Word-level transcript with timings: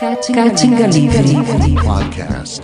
Caatinga 0.00 0.86
Livre 0.86 1.74
Podcast. 1.84 2.62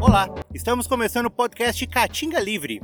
Olá, 0.00 0.26
estamos 0.54 0.86
começando 0.86 1.26
o 1.26 1.30
podcast 1.30 1.86
Caatinga 1.86 2.40
Livre, 2.40 2.80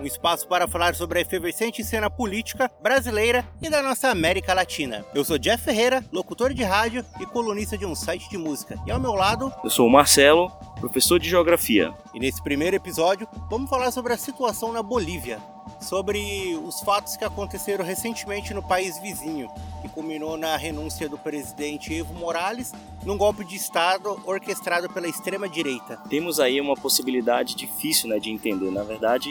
um 0.00 0.06
espaço 0.06 0.46
para 0.46 0.68
falar 0.68 0.94
sobre 0.94 1.18
a 1.18 1.22
efervescente 1.22 1.82
cena 1.82 2.08
política 2.08 2.70
brasileira 2.80 3.44
e 3.60 3.68
da 3.68 3.82
nossa 3.82 4.10
América 4.10 4.54
Latina. 4.54 5.04
Eu 5.12 5.24
sou 5.24 5.38
Jeff 5.38 5.64
Ferreira, 5.64 6.04
locutor 6.12 6.54
de 6.54 6.62
rádio 6.62 7.04
e 7.20 7.26
colunista 7.26 7.76
de 7.76 7.84
um 7.84 7.96
site 7.96 8.30
de 8.30 8.38
música. 8.38 8.76
E 8.86 8.92
ao 8.92 9.00
meu 9.00 9.14
lado, 9.14 9.52
Eu 9.64 9.70
sou 9.70 9.88
o 9.88 9.90
Marcelo, 9.90 10.52
professor 10.80 11.18
de 11.18 11.28
Geografia. 11.28 11.92
e 12.14 12.20
nesse 12.20 12.42
primeiro 12.42 12.76
episódio, 12.76 13.26
vamos 13.50 13.68
falar 13.68 13.90
sobre 13.90 14.12
a 14.12 14.16
situação 14.16 14.72
na 14.72 14.82
Bolívia, 14.82 15.38
sobre 15.80 16.56
os 16.64 16.80
fatos 16.80 17.16
que 17.16 17.24
aconteceram 17.24 17.84
recentemente 17.84 18.54
no 18.54 18.62
país 18.62 18.98
vizinho, 19.00 19.48
que 19.82 19.88
culminou 19.88 20.36
na 20.36 20.56
renúncia 20.56 21.08
do 21.08 21.18
presidente 21.18 21.92
Evo 21.94 22.14
Morales 22.14 22.72
num 23.04 23.16
golpe 23.16 23.44
de 23.44 23.56
Estado 23.56 24.20
orquestrado 24.24 24.88
pela 24.88 25.08
extrema-direita. 25.08 25.98
Temos 26.08 26.38
aí 26.40 26.60
uma 26.60 26.74
possibilidade 26.74 27.54
difícil 27.54 28.08
né, 28.08 28.18
de 28.18 28.30
entender. 28.30 28.70
Na 28.70 28.82
verdade, 28.82 29.30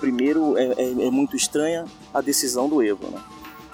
primeiro 0.00 0.56
é, 0.58 0.64
é- 0.76 1.06
é 1.06 1.10
muito 1.10 1.36
estranha 1.36 1.84
a 2.12 2.20
decisão 2.20 2.68
do 2.68 2.82
Evo. 2.82 3.08
Né? 3.08 3.20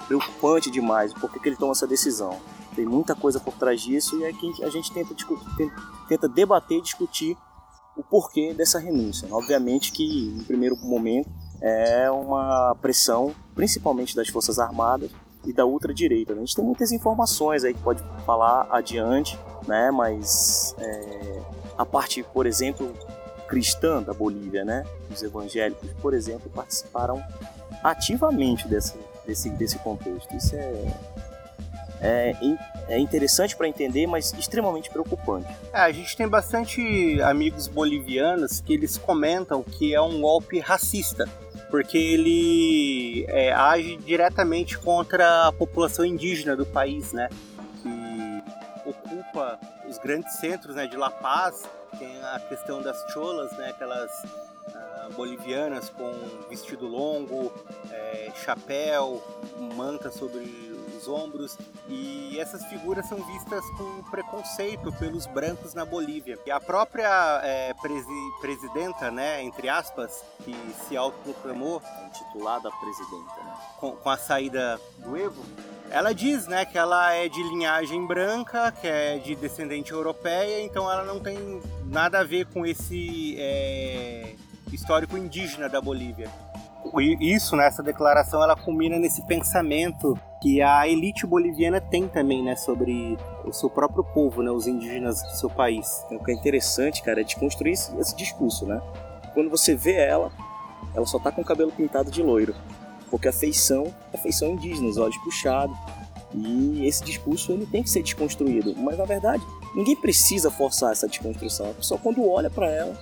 Preocupante 0.07 0.71
demais. 0.71 1.13
Por 1.13 1.31
que, 1.31 1.39
que 1.39 1.49
ele 1.49 1.55
toma 1.57 1.71
essa 1.73 1.85
decisão? 1.87 2.39
Tem 2.79 2.85
muita 2.85 3.13
coisa 3.13 3.41
por 3.41 3.53
trás 3.55 3.81
disso 3.81 4.17
e 4.21 4.23
é 4.23 4.31
que 4.31 4.63
a 4.63 4.69
gente 4.69 4.89
tenta, 4.93 5.13
tenta 6.07 6.29
debater 6.29 6.77
e 6.77 6.81
discutir 6.81 7.35
o 7.97 8.01
porquê 8.01 8.53
dessa 8.53 8.79
renúncia. 8.79 9.27
Obviamente 9.29 9.91
que, 9.91 10.33
no 10.37 10.45
primeiro 10.45 10.77
momento, 10.77 11.29
é 11.59 12.09
uma 12.09 12.73
pressão, 12.81 13.35
principalmente 13.53 14.15
das 14.15 14.29
Forças 14.29 14.59
Armadas 14.59 15.11
e 15.45 15.51
da 15.51 15.65
ultradireita. 15.65 16.33
né? 16.33 16.37
A 16.41 16.45
gente 16.45 16.55
tem 16.55 16.63
muitas 16.63 16.93
informações 16.93 17.65
aí 17.65 17.73
que 17.73 17.81
pode 17.81 18.01
falar 18.25 18.65
adiante, 18.71 19.37
né? 19.67 19.91
mas 19.91 20.73
é, 20.79 21.41
a 21.77 21.85
parte, 21.85 22.23
por 22.23 22.45
exemplo, 22.45 22.93
cristã 23.49 24.01
da 24.01 24.13
Bolívia, 24.13 24.63
né? 24.63 24.85
os 25.13 25.21
evangélicos, 25.21 25.91
por 26.01 26.13
exemplo, 26.13 26.49
participaram 26.49 27.21
ativamente 27.83 28.69
desse, 28.69 28.97
desse, 29.27 29.49
desse 29.49 29.77
contexto. 29.79 30.33
Isso 30.33 30.55
é, 30.55 30.93
é, 32.01 32.33
é 32.87 32.99
interessante 32.99 33.55
para 33.55 33.67
entender, 33.67 34.07
mas 34.07 34.33
extremamente 34.33 34.89
preocupante. 34.89 35.47
É, 35.73 35.81
a 35.81 35.91
gente 35.91 36.15
tem 36.15 36.27
bastante 36.27 37.21
amigos 37.21 37.67
bolivianos 37.67 38.61
que 38.61 38.73
eles 38.73 38.97
comentam 38.97 39.63
que 39.63 39.93
é 39.93 40.01
um 40.01 40.21
golpe 40.21 40.59
racista, 40.59 41.27
porque 41.69 41.97
ele 41.97 43.25
é, 43.27 43.51
age 43.51 43.97
diretamente 43.97 44.77
contra 44.77 45.47
a 45.47 45.51
população 45.51 46.05
indígena 46.05 46.55
do 46.55 46.65
país, 46.65 47.13
né? 47.13 47.29
Que 47.81 48.89
ocupa 48.89 49.59
os 49.87 49.97
grandes 49.97 50.33
centros 50.35 50.75
né, 50.75 50.87
de 50.87 50.97
La 50.97 51.11
Paz, 51.11 51.63
tem 51.97 52.21
a 52.23 52.39
questão 52.39 52.81
das 52.81 52.97
cholas, 53.11 53.51
né? 53.57 53.69
Aquelas 53.69 54.11
ah, 54.73 55.09
bolivianas 55.15 55.89
com 55.89 56.11
vestido 56.49 56.87
longo, 56.87 57.51
é, 57.91 58.31
chapéu, 58.43 59.21
manta 59.75 60.11
sobre 60.11 60.68
os 60.99 61.07
ombros 61.07 61.57
e 61.87 62.37
essas 62.39 62.65
figuras 62.65 63.07
são 63.07 63.17
vistas 63.23 63.63
com 63.77 64.03
preconceito 64.09 64.91
pelos 64.93 65.25
brancos 65.25 65.73
na 65.73 65.85
Bolívia. 65.85 66.37
E 66.45 66.51
a 66.51 66.59
própria 66.59 67.41
é, 67.43 67.73
presi- 67.81 68.31
presidenta, 68.41 69.09
né, 69.09 69.41
entre 69.43 69.69
aspas, 69.69 70.23
que 70.43 70.55
se 70.87 70.97
autoproclamou 70.97 71.81
Intitulada 72.07 72.69
presidenta. 72.71 73.43
Né? 73.43 73.53
com, 73.79 73.91
com 73.91 74.09
a 74.09 74.17
saída 74.17 74.79
do 74.97 75.15
Evo, 75.15 75.43
ela 75.89 76.13
diz, 76.13 76.47
né, 76.47 76.65
que 76.65 76.77
ela 76.77 77.13
é 77.13 77.29
de 77.29 77.41
linhagem 77.43 78.05
branca, 78.05 78.71
que 78.71 78.87
é 78.87 79.17
de 79.17 79.35
descendente 79.35 79.91
europeia, 79.91 80.61
então 80.61 80.91
ela 80.91 81.03
não 81.03 81.19
tem 81.19 81.61
nada 81.85 82.19
a 82.19 82.23
ver 82.23 82.45
com 82.47 82.65
esse 82.65 83.35
é, 83.39 84.35
histórico 84.71 85.17
indígena 85.17 85.69
da 85.69 85.79
Bolívia. 85.79 86.29
Isso, 87.19 87.55
né, 87.55 87.67
essa 87.67 87.83
declaração, 87.83 88.41
ela 88.41 88.55
culmina 88.55 88.97
nesse 88.97 89.21
pensamento 89.25 90.17
que 90.41 90.61
a 90.61 90.87
elite 90.87 91.27
boliviana 91.27 91.81
tem 91.81 92.07
também, 92.07 92.41
né, 92.43 92.55
sobre 92.55 93.17
o 93.45 93.51
seu 93.51 93.69
próprio 93.69 94.03
povo, 94.03 94.41
né, 94.41 94.49
os 94.49 94.65
indígenas 94.65 95.21
do 95.21 95.31
seu 95.31 95.49
país. 95.49 96.05
O 96.09 96.23
que 96.23 96.31
é 96.31 96.33
interessante, 96.33 97.03
cara, 97.03 97.21
é 97.21 97.23
desconstruir 97.23 97.73
esse, 97.73 97.95
esse 97.97 98.15
discurso, 98.15 98.65
né? 98.65 98.81
Quando 99.33 99.49
você 99.49 99.75
vê 99.75 99.95
ela, 99.95 100.31
ela 100.95 101.05
só 101.05 101.19
tá 101.19 101.31
com 101.31 101.41
o 101.41 101.45
cabelo 101.45 101.71
pintado 101.71 102.09
de 102.09 102.23
loiro. 102.23 102.55
Porque 103.09 103.27
a 103.27 103.33
feição 103.33 103.93
é 104.13 104.17
feição 104.17 104.49
indígena, 104.49 104.87
os 104.87 104.97
olhos 104.97 105.17
puxados. 105.17 105.75
E 106.33 106.85
esse 106.85 107.03
discurso 107.03 107.51
ele 107.51 107.65
tem 107.65 107.81
que 107.81 107.89
ser 107.89 108.03
desconstruído. 108.03 108.75
Mas 108.77 108.97
na 108.97 109.05
verdade, 109.05 109.43
ninguém 109.75 109.95
precisa 109.95 110.51
forçar 110.51 110.91
essa 110.91 111.07
desconstrução. 111.07 111.73
Pessoa 111.73 111.99
quando 112.01 112.27
olha 112.27 112.49
para 112.49 112.69
ela, 112.69 112.95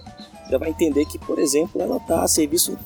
já 0.50 0.58
vai 0.58 0.70
entender 0.70 1.06
que, 1.06 1.20
por 1.20 1.40
exemplo, 1.40 1.82
ela 1.82 2.00
tá 2.00 2.24
a 2.24 2.28
serviço 2.28 2.78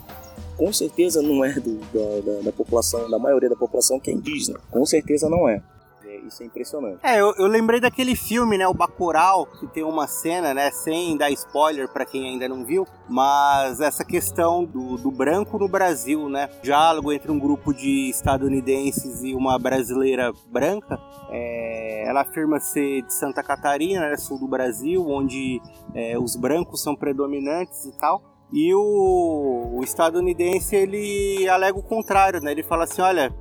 com 0.61 0.71
certeza 0.71 1.23
não 1.23 1.43
é 1.43 1.53
do- 1.53 1.79
da, 1.91 2.31
da- 2.33 2.41
da 2.43 2.51
população, 2.51 3.09
da 3.09 3.17
maioria 3.17 3.49
da 3.49 3.55
população 3.55 3.99
que 3.99 4.11
é 4.11 4.13
indígena. 4.13 4.59
Com 4.69 4.85
certeza 4.85 5.27
não 5.27 5.49
é. 5.49 5.59
É, 6.05 6.17
Isso 6.27 6.43
é 6.43 6.45
impressionante. 6.45 6.99
É, 7.01 7.19
eu, 7.19 7.33
eu 7.37 7.47
lembrei 7.47 7.79
daquele 7.79 8.15
filme, 8.15 8.59
né, 8.59 8.67
o 8.67 8.73
Bacurau, 8.73 9.47
que 9.47 9.65
tem 9.65 9.83
uma 9.83 10.05
cena, 10.07 10.53
né, 10.53 10.69
sem 10.69 11.17
dar 11.17 11.31
spoiler 11.31 11.87
pra 11.87 12.05
quem 12.05 12.27
ainda 12.27 12.47
não 12.47 12.63
viu, 12.63 12.85
mas 13.09 13.79
essa 13.81 14.05
questão 14.05 14.63
do, 14.63 14.97
do 14.97 15.09
branco 15.09 15.57
no 15.57 15.67
Brasil, 15.67 16.29
né, 16.29 16.47
diálogo 16.61 17.11
entre 17.11 17.31
um 17.31 17.39
grupo 17.39 17.73
de 17.73 18.09
estadunidenses 18.11 19.23
e 19.23 19.33
uma 19.33 19.57
brasileira 19.57 20.31
branca, 20.47 20.99
é, 21.31 22.03
ela 22.07 22.21
afirma 22.21 22.59
ser 22.59 23.01
de 23.01 23.13
Santa 23.15 23.41
Catarina, 23.41 24.09
né, 24.09 24.17
sul 24.17 24.37
do 24.37 24.47
Brasil, 24.47 25.03
onde 25.07 25.59
é, 25.95 26.19
os 26.19 26.35
brancos 26.35 26.83
são 26.83 26.95
predominantes 26.95 27.85
e 27.85 27.91
tal. 27.97 28.21
E 28.51 28.73
o, 28.73 29.69
o 29.73 29.83
estadunidense 29.83 30.75
ele 30.75 31.47
alega 31.47 31.77
o 31.77 31.83
contrário, 31.83 32.41
né? 32.41 32.51
Ele 32.51 32.63
fala 32.63 32.83
assim, 32.83 33.01
olha, 33.01 33.33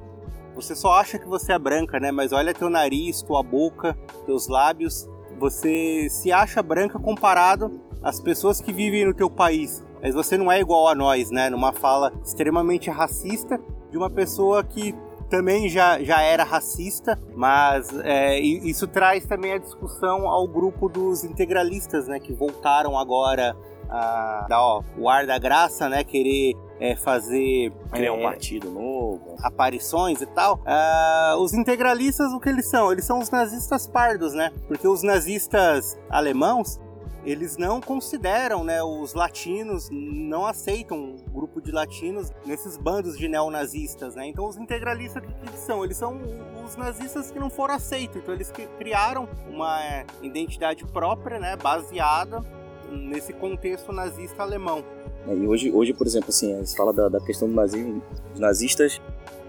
você 0.55 0.75
só 0.75 0.93
acha 0.93 1.19
que 1.19 1.27
você 1.27 1.53
é 1.53 1.59
branca, 1.59 1.99
né? 1.99 2.13
Mas 2.13 2.33
olha 2.33 2.55
teu 2.55 2.71
nariz, 2.71 3.23
tua 3.23 3.43
boca, 3.43 3.97
teus 4.25 4.47
lábios. 4.47 5.09
Você 5.39 6.09
se 6.11 6.31
acha 6.31 6.63
branca 6.63 6.99
comparado 6.99 7.81
às 8.03 8.21
pessoas 8.21 8.61
que 8.61 8.73
vivem 8.73 9.05
no 9.05 9.15
teu 9.15 9.29
país. 9.29 9.83
Mas 10.03 10.15
você 10.15 10.37
não 10.37 10.51
é 10.51 10.61
igual 10.61 10.89
a 10.89 10.95
nós, 10.95 11.31
né? 11.31 11.51
Numa 11.51 11.73
fala 11.73 12.13
extremamente 12.25 12.89
racista 12.89 13.61
de 13.91 13.99
uma 13.99 14.09
pessoa 14.09 14.63
que 14.63 14.95
também 15.29 15.69
já, 15.69 16.03
já 16.03 16.21
era 16.21 16.43
racista, 16.43 17.19
mas 17.37 17.89
é, 18.03 18.39
isso 18.41 18.89
traz 18.89 19.25
também 19.27 19.53
a 19.53 19.59
discussão 19.59 20.27
ao 20.27 20.47
grupo 20.49 20.89
dos 20.89 21.25
integralistas, 21.25 22.09
né? 22.09 22.19
Que 22.19 22.33
voltaram 22.33 22.99
agora 22.99 23.57
a 23.91 24.47
dar 24.49 24.63
ó, 24.63 24.83
o 24.97 25.09
ar 25.09 25.27
da 25.27 25.39
graça, 25.39 25.89
né? 25.89 26.05
Querer 26.05 26.55
é, 26.79 26.97
fazer 26.97 27.73
Criar 27.93 28.13
um 28.13 28.21
é, 28.21 28.23
partido 28.23 28.71
novo. 28.71 29.37
aparições 29.43 30.23
e 30.23 30.27
tal, 30.27 30.61
ah, 30.65 31.37
os 31.39 31.53
integralistas, 31.53 32.33
o 32.33 32.41
que 32.41 32.49
eles 32.49 32.67
são? 32.67 32.91
Eles 32.91 33.05
são 33.05 33.19
os 33.19 33.31
nazistas 33.31 33.87
pardos, 33.87 34.33
né? 34.33 34.51
Porque 34.67 34.89
os 34.89 35.03
nazistas 35.03 35.99
alemãos, 36.09 36.81
eles 37.23 37.59
não 37.59 37.83
consideram, 37.83 38.65
né, 38.65 38.83
os 38.83 39.13
latinos, 39.13 39.91
não 39.91 40.47
aceitam 40.47 41.17
o 41.17 41.31
grupo 41.31 41.61
de 41.61 41.71
latinos 41.71 42.31
nesses 42.47 42.79
bandos 42.79 43.19
de 43.19 43.29
neonazistas, 43.29 44.15
né? 44.15 44.27
Então 44.27 44.49
os 44.49 44.57
integralistas, 44.57 45.23
o 45.23 45.27
que, 45.27 45.35
que 45.35 45.49
eles 45.49 45.61
são? 45.61 45.85
Eles 45.85 45.99
são 45.99 46.19
os 46.65 46.77
nazistas 46.77 47.31
que 47.31 47.39
não 47.39 47.51
foram 47.51 47.75
aceitos. 47.75 48.17
Então 48.17 48.33
eles 48.33 48.51
criaram 48.79 49.29
uma 49.51 49.85
é, 49.85 50.07
identidade 50.23 50.87
própria, 50.87 51.39
né, 51.39 51.57
baseada 51.57 52.43
nesse 52.91 53.33
contexto 53.33 53.93
nazista 53.93 54.43
alemão. 54.43 54.85
É, 55.29 55.35
E 55.35 55.47
hoje, 55.47 55.71
hoje, 55.71 55.93
por 55.93 56.07
exemplo, 56.07 56.31
assim, 56.31 56.65
se 56.65 56.77
fala 56.77 56.93
da, 56.93 57.09
da 57.09 57.21
questão 57.21 57.49
do 57.49 57.55
nazismo, 57.55 58.03
os 58.35 58.41
nazistas 58.41 59.01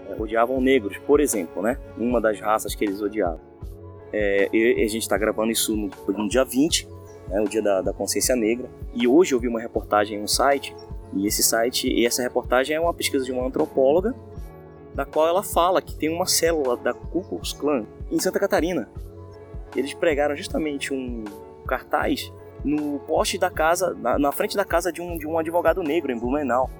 é, 0.08 0.20
odiavam 0.20 0.60
negros, 0.60 0.96
por 0.98 1.20
exemplo, 1.20 1.62
né? 1.62 1.78
Uma 1.96 2.20
das 2.20 2.40
raças 2.40 2.74
que 2.74 2.84
eles 2.84 3.00
odiavam. 3.00 3.40
É, 4.12 4.48
e 4.52 4.84
a 4.84 4.88
gente 4.88 5.02
está 5.02 5.16
gravando 5.16 5.50
isso 5.50 5.74
no, 5.74 5.90
no 6.08 6.28
dia 6.28 6.44
20, 6.44 6.86
né, 7.28 7.40
o 7.40 7.48
dia 7.48 7.62
da, 7.62 7.80
da 7.80 7.92
consciência 7.92 8.36
negra. 8.36 8.68
E 8.92 9.08
hoje 9.08 9.34
eu 9.34 9.40
vi 9.40 9.48
uma 9.48 9.60
reportagem 9.60 10.18
em 10.18 10.22
um 10.22 10.28
site, 10.28 10.76
e 11.14 11.26
esse 11.26 11.42
site, 11.42 11.88
e 11.88 12.04
essa 12.06 12.22
reportagem 12.22 12.76
é 12.76 12.80
uma 12.80 12.92
pesquisa 12.92 13.24
de 13.24 13.32
uma 13.32 13.46
antropóloga, 13.46 14.14
da 14.94 15.06
qual 15.06 15.26
ela 15.26 15.42
fala 15.42 15.80
que 15.80 15.94
tem 15.94 16.10
uma 16.10 16.26
célula 16.26 16.76
da 16.76 16.92
Ku 16.92 17.22
Klux 17.22 17.54
Klan 17.54 17.86
em 18.10 18.18
Santa 18.18 18.38
Catarina. 18.38 18.88
Eles 19.74 19.94
pregaram 19.94 20.36
justamente 20.36 20.92
um 20.92 21.24
cartaz 21.66 22.30
no 22.64 23.00
poste 23.00 23.38
da 23.38 23.50
casa, 23.50 23.94
na, 23.94 24.18
na 24.18 24.32
frente 24.32 24.56
da 24.56 24.64
casa 24.64 24.92
de 24.92 25.00
um, 25.00 25.16
de 25.16 25.26
um 25.26 25.38
advogado 25.38 25.82
negro 25.82 26.12
em 26.12 26.18
Blumenau. 26.18 26.70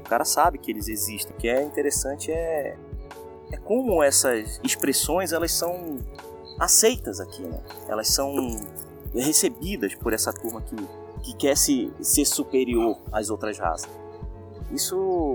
O 0.00 0.08
cara 0.08 0.24
sabe 0.24 0.58
que 0.58 0.70
eles 0.70 0.88
existem. 0.88 1.34
O 1.34 1.38
que 1.38 1.48
é 1.48 1.62
interessante 1.62 2.32
é, 2.32 2.76
é 3.52 3.56
como 3.58 4.02
essas 4.02 4.60
expressões 4.64 5.32
elas 5.32 5.52
são 5.52 5.98
aceitas 6.58 7.20
aqui, 7.20 7.42
né? 7.42 7.60
Elas 7.88 8.08
são 8.08 8.34
recebidas 9.14 9.94
por 9.94 10.12
essa 10.12 10.32
turma 10.32 10.62
que 10.62 10.76
que 11.28 11.34
quer 11.34 11.56
se, 11.56 11.92
ser 12.00 12.24
superior 12.24 12.98
às 13.12 13.30
outras 13.30 13.58
raças. 13.58 13.90
Isso, 14.70 15.34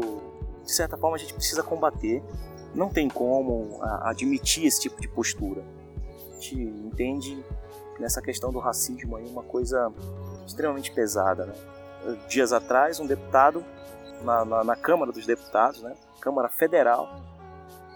de 0.63 0.71
certa 0.71 0.97
forma, 0.97 1.15
a 1.15 1.19
gente 1.19 1.33
precisa 1.33 1.63
combater. 1.63 2.23
Não 2.73 2.89
tem 2.89 3.07
como 3.07 3.79
admitir 4.01 4.65
esse 4.65 4.81
tipo 4.81 4.99
de 4.99 5.07
postura. 5.07 5.63
A 6.31 6.33
gente 6.33 6.55
entende 6.55 7.43
nessa 7.99 8.21
questão 8.21 8.51
do 8.51 8.59
racismo 8.59 9.15
aí 9.15 9.27
uma 9.27 9.43
coisa 9.43 9.91
extremamente 10.45 10.91
pesada. 10.91 11.45
Né? 11.45 11.53
Dias 12.27 12.51
atrás, 12.51 12.99
um 12.99 13.07
deputado 13.07 13.63
na, 14.23 14.45
na, 14.45 14.63
na 14.63 14.75
Câmara 14.75 15.11
dos 15.11 15.25
Deputados, 15.25 15.81
né? 15.81 15.95
Câmara 16.19 16.47
Federal, 16.49 17.09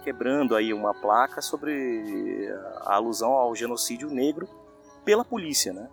quebrando 0.04 0.54
aí 0.54 0.72
uma 0.72 0.94
placa 0.94 1.40
sobre 1.40 2.48
a 2.82 2.94
alusão 2.94 3.32
ao 3.32 3.54
genocídio 3.54 4.10
negro 4.10 4.48
pela 5.04 5.24
polícia, 5.24 5.72
né? 5.72 5.88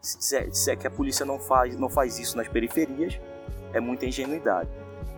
Se 0.00 0.18
disser, 0.18 0.48
disser 0.48 0.78
que 0.78 0.86
a 0.86 0.90
polícia 0.90 1.26
não 1.26 1.38
faz, 1.38 1.76
não 1.78 1.88
faz 1.88 2.18
isso 2.18 2.36
nas 2.36 2.48
periferias, 2.48 3.20
é 3.72 3.80
muita 3.80 4.06
ingenuidade. 4.06 4.70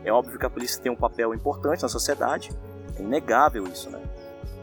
É 0.04 0.12
óbvio 0.12 0.38
que 0.38 0.46
a 0.46 0.50
polícia 0.50 0.82
tem 0.82 0.90
um 0.90 0.96
papel 0.96 1.34
importante 1.34 1.82
na 1.82 1.88
sociedade, 1.88 2.50
é 2.96 3.02
inegável 3.02 3.64
isso, 3.64 3.90
né? 3.90 4.00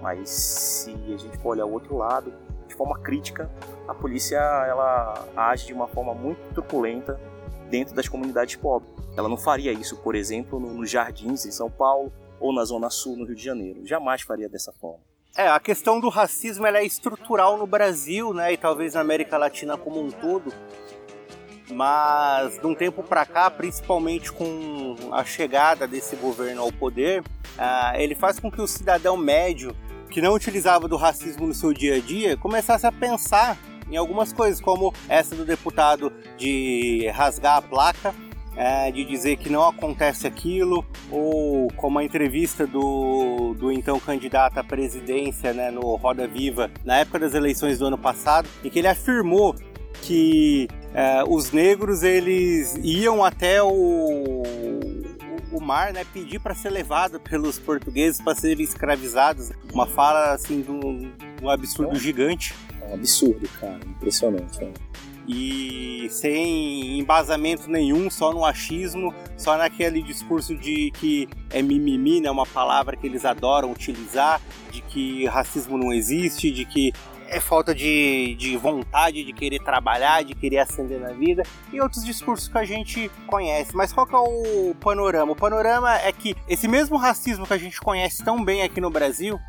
Mas 0.01 0.29
se 0.29 0.91
a 0.91 1.17
gente 1.17 1.37
for 1.37 1.49
olhar 1.49 1.65
o 1.65 1.71
outro 1.71 1.97
lado, 1.97 2.33
de 2.67 2.75
forma 2.75 2.99
crítica, 2.99 3.49
a 3.87 3.93
polícia 3.93 4.37
ela 4.37 5.27
age 5.35 5.67
de 5.67 5.73
uma 5.73 5.87
forma 5.87 6.13
muito 6.13 6.39
truculenta 6.53 7.19
dentro 7.69 7.95
das 7.95 8.07
comunidades 8.07 8.55
pobres. 8.55 8.91
Ela 9.17 9.29
não 9.29 9.37
faria 9.37 9.71
isso, 9.71 9.97
por 9.97 10.15
exemplo, 10.15 10.59
nos 10.59 10.89
jardins 10.89 11.45
em 11.45 11.51
São 11.51 11.69
Paulo 11.69 12.11
ou 12.39 12.53
na 12.53 12.63
Zona 12.65 12.89
Sul, 12.89 13.15
no 13.17 13.25
Rio 13.25 13.35
de 13.35 13.43
Janeiro. 13.43 13.85
Jamais 13.85 14.21
faria 14.21 14.49
dessa 14.49 14.71
forma. 14.73 14.99
É, 15.37 15.49
a 15.49 15.59
questão 15.59 15.99
do 15.99 16.07
racismo 16.07 16.65
é 16.65 16.85
estrutural 16.85 17.57
no 17.57 17.67
Brasil, 17.67 18.33
né, 18.33 18.53
e 18.53 18.57
talvez 18.57 18.93
na 18.93 19.01
América 19.01 19.37
Latina 19.37 19.77
como 19.77 20.01
um 20.01 20.09
todo. 20.09 20.53
Mas 21.69 22.57
de 22.57 22.65
um 22.65 22.75
tempo 22.75 23.03
para 23.03 23.25
cá, 23.25 23.49
principalmente 23.49 24.31
com 24.31 24.95
a 25.11 25.25
chegada 25.25 25.87
desse 25.87 26.15
governo 26.15 26.61
ao 26.61 26.71
poder, 26.71 27.21
uh, 27.21 27.97
ele 27.97 28.15
faz 28.15 28.39
com 28.39 28.49
que 28.49 28.61
o 28.61 28.67
cidadão 28.67 29.17
médio 29.17 29.75
que 30.15 30.21
não 30.21 30.33
utilizava 30.33 30.87
do 30.87 30.95
racismo 30.95 31.45
no 31.45 31.53
seu 31.53 31.73
dia 31.73 31.97
a 31.97 31.99
dia 31.99 32.37
começasse 32.37 32.87
a 32.87 32.91
pensar 32.91 33.57
em 33.91 33.97
algumas 33.97 34.31
coisas, 34.31 34.61
como 34.61 34.93
essa 35.09 35.35
do 35.35 35.43
deputado 35.43 36.09
de 36.37 37.11
rasgar 37.13 37.57
a 37.57 37.61
placa 37.61 38.15
é, 38.55 38.89
de 38.93 39.03
dizer 39.03 39.35
que 39.35 39.49
não 39.49 39.67
acontece 39.67 40.25
aquilo, 40.25 40.85
ou 41.11 41.67
como 41.75 41.99
a 41.99 42.03
entrevista 42.05 42.65
do, 42.65 43.53
do 43.59 43.69
então 43.73 43.99
candidato 43.99 44.57
à 44.57 44.63
presidência 44.63 45.51
né, 45.51 45.69
no 45.69 45.97
Roda 45.97 46.25
Viva, 46.25 46.71
na 46.85 46.99
época 46.99 47.19
das 47.19 47.33
eleições 47.33 47.79
do 47.79 47.87
ano 47.87 47.97
passado, 47.97 48.47
em 48.63 48.69
que 48.69 48.79
ele 48.79 48.87
afirmou 48.87 49.53
que 50.01 50.69
é, 50.93 51.25
os 51.27 51.51
negros 51.51 52.03
eles 52.03 52.79
iam 52.81 53.21
até 53.21 53.61
o, 53.61 54.43
o 55.55 55.61
mar, 55.61 55.93
né, 55.93 56.05
pedir 56.13 56.39
para 56.39 56.53
ser 56.53 56.69
levado 56.69 57.19
pelos 57.19 57.57
portugueses 57.57 58.21
para 58.21 58.35
serem 58.35 58.63
escravizados. 58.63 59.51
Uma 59.73 59.85
fala 59.85 60.33
assim 60.33 60.61
de 60.61 60.71
um, 60.71 61.11
um 61.41 61.49
absurdo 61.49 61.95
é 61.95 61.99
gigante. 61.99 62.53
É 62.81 62.91
um 62.91 62.93
absurdo, 62.95 63.47
cara, 63.59 63.79
impressionante. 63.85 64.59
Né? 64.59 64.73
e 65.27 66.07
sem 66.11 66.99
embasamento 66.99 67.69
nenhum, 67.69 68.09
só 68.09 68.31
no 68.31 68.45
achismo, 68.45 69.13
só 69.35 69.57
naquele 69.57 70.01
discurso 70.01 70.55
de 70.55 70.91
que 70.91 71.27
é 71.49 71.61
mimimi, 71.61 72.21
né, 72.21 72.29
uma 72.29 72.45
palavra 72.45 72.95
que 72.95 73.07
eles 73.07 73.25
adoram 73.25 73.71
utilizar, 73.71 74.39
de 74.71 74.81
que 74.81 75.25
racismo 75.25 75.77
não 75.77 75.91
existe, 75.91 76.51
de 76.51 76.65
que 76.65 76.93
é 77.27 77.39
falta 77.39 77.73
de, 77.73 78.35
de 78.35 78.55
vontade 78.57 79.23
de 79.23 79.33
querer 79.33 79.59
trabalhar, 79.59 80.23
de 80.23 80.33
querer 80.35 80.59
ascender 80.59 80.99
na 80.99 81.09
vida 81.09 81.43
e 81.71 81.81
outros 81.81 82.03
discursos 82.03 82.47
que 82.47 82.57
a 82.57 82.65
gente 82.65 83.09
conhece. 83.27 83.75
Mas 83.75 83.91
qual 83.91 84.05
que 84.05 84.15
é 84.15 84.17
o 84.17 84.75
panorama? 84.75 85.31
O 85.31 85.35
panorama 85.35 85.95
é 85.97 86.11
que 86.11 86.35
esse 86.47 86.67
mesmo 86.67 86.97
racismo 86.97 87.45
que 87.45 87.53
a 87.53 87.57
gente 87.57 87.79
conhece 87.81 88.23
tão 88.23 88.43
bem 88.43 88.63
aqui 88.63 88.79
no 88.79 88.89
Brasil, 88.89 89.39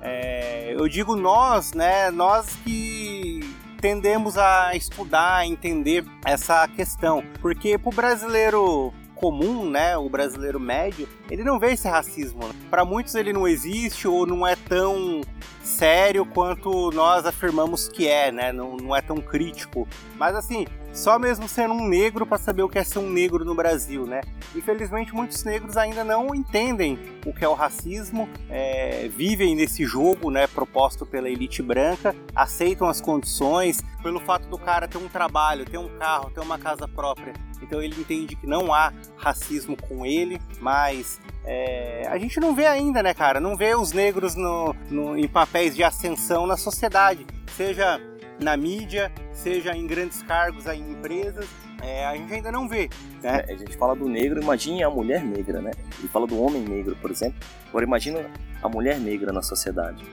é, 0.00 0.74
eu 0.76 0.88
digo 0.88 1.14
nós, 1.14 1.72
né? 1.72 2.10
Nós 2.10 2.56
que 2.64 3.40
tendemos 3.80 4.38
a 4.38 4.74
estudar, 4.74 5.38
a 5.38 5.46
entender 5.46 6.04
essa 6.24 6.66
questão. 6.68 7.22
Porque 7.40 7.76
para 7.76 7.88
o 7.88 7.92
brasileiro 7.92 8.92
comum, 9.22 9.70
né, 9.70 9.96
o 9.96 10.08
brasileiro 10.08 10.58
médio, 10.58 11.08
ele 11.30 11.44
não 11.44 11.56
vê 11.56 11.72
esse 11.72 11.86
racismo. 11.86 12.40
Para 12.68 12.84
muitos 12.84 13.14
ele 13.14 13.32
não 13.32 13.46
existe 13.46 14.08
ou 14.08 14.26
não 14.26 14.44
é 14.44 14.56
tão 14.56 15.20
sério 15.62 16.26
quanto 16.26 16.90
nós 16.90 17.24
afirmamos 17.24 17.88
que 17.88 18.08
é, 18.08 18.32
né? 18.32 18.52
Não, 18.52 18.76
não 18.76 18.94
é 18.94 19.00
tão 19.00 19.16
crítico. 19.16 19.88
Mas 20.16 20.34
assim, 20.34 20.66
só 20.92 21.18
mesmo 21.18 21.48
sendo 21.48 21.72
um 21.74 21.88
negro 21.88 22.26
para 22.26 22.36
saber 22.36 22.62
o 22.62 22.68
que 22.68 22.78
é 22.78 22.84
ser 22.84 22.98
um 22.98 23.10
negro 23.10 23.44
no 23.44 23.54
Brasil, 23.54 24.06
né? 24.06 24.20
Infelizmente, 24.54 25.14
muitos 25.14 25.42
negros 25.44 25.76
ainda 25.76 26.04
não 26.04 26.34
entendem 26.34 26.98
o 27.24 27.32
que 27.32 27.44
é 27.44 27.48
o 27.48 27.54
racismo, 27.54 28.28
é, 28.50 29.08
vivem 29.08 29.56
nesse 29.56 29.84
jogo, 29.86 30.30
né, 30.30 30.46
proposto 30.46 31.06
pela 31.06 31.30
elite 31.30 31.62
branca, 31.62 32.14
aceitam 32.34 32.88
as 32.88 33.00
condições, 33.00 33.80
pelo 34.02 34.20
fato 34.20 34.48
do 34.48 34.58
cara 34.58 34.86
ter 34.86 34.98
um 34.98 35.08
trabalho, 35.08 35.64
ter 35.64 35.78
um 35.78 35.88
carro, 35.98 36.30
ter 36.30 36.40
uma 36.40 36.58
casa 36.58 36.86
própria. 36.86 37.32
Então 37.62 37.80
ele 37.80 37.98
entende 37.98 38.36
que 38.36 38.46
não 38.46 38.74
há 38.74 38.92
racismo 39.16 39.76
com 39.76 40.04
ele, 40.04 40.40
mas 40.60 41.20
é, 41.44 42.06
a 42.08 42.18
gente 42.18 42.38
não 42.38 42.54
vê 42.54 42.66
ainda, 42.66 43.02
né, 43.02 43.12
cara? 43.12 43.40
Não 43.40 43.56
vê 43.56 43.74
os 43.74 43.92
negros 43.92 44.34
no, 44.34 44.74
no, 44.90 45.18
em 45.18 45.26
papéis 45.26 45.74
de 45.74 45.82
ascensão 45.82 46.46
na 46.46 46.56
sociedade, 46.56 47.26
seja 47.56 48.00
na 48.40 48.56
mídia, 48.56 49.12
seja 49.32 49.76
em 49.76 49.86
grandes 49.86 50.22
cargos 50.22 50.66
aí, 50.66 50.80
em 50.80 50.92
empresas. 50.92 51.46
É, 51.82 52.06
a 52.06 52.16
gente 52.16 52.32
ainda 52.32 52.52
não 52.52 52.68
vê. 52.68 52.88
Né? 53.22 53.44
É, 53.48 53.52
a 53.52 53.56
gente 53.56 53.76
fala 53.76 53.96
do 53.96 54.08
negro, 54.08 54.40
imagine 54.40 54.84
a 54.84 54.90
mulher 54.90 55.22
negra, 55.24 55.60
né? 55.60 55.72
E 56.02 56.08
fala 56.08 56.26
do 56.26 56.40
homem 56.40 56.62
negro, 56.62 56.96
por 57.00 57.10
exemplo. 57.10 57.38
Agora 57.68 57.84
imagina 57.84 58.30
a 58.62 58.68
mulher 58.68 58.98
negra 59.00 59.32
na 59.32 59.42
sociedade. 59.42 60.04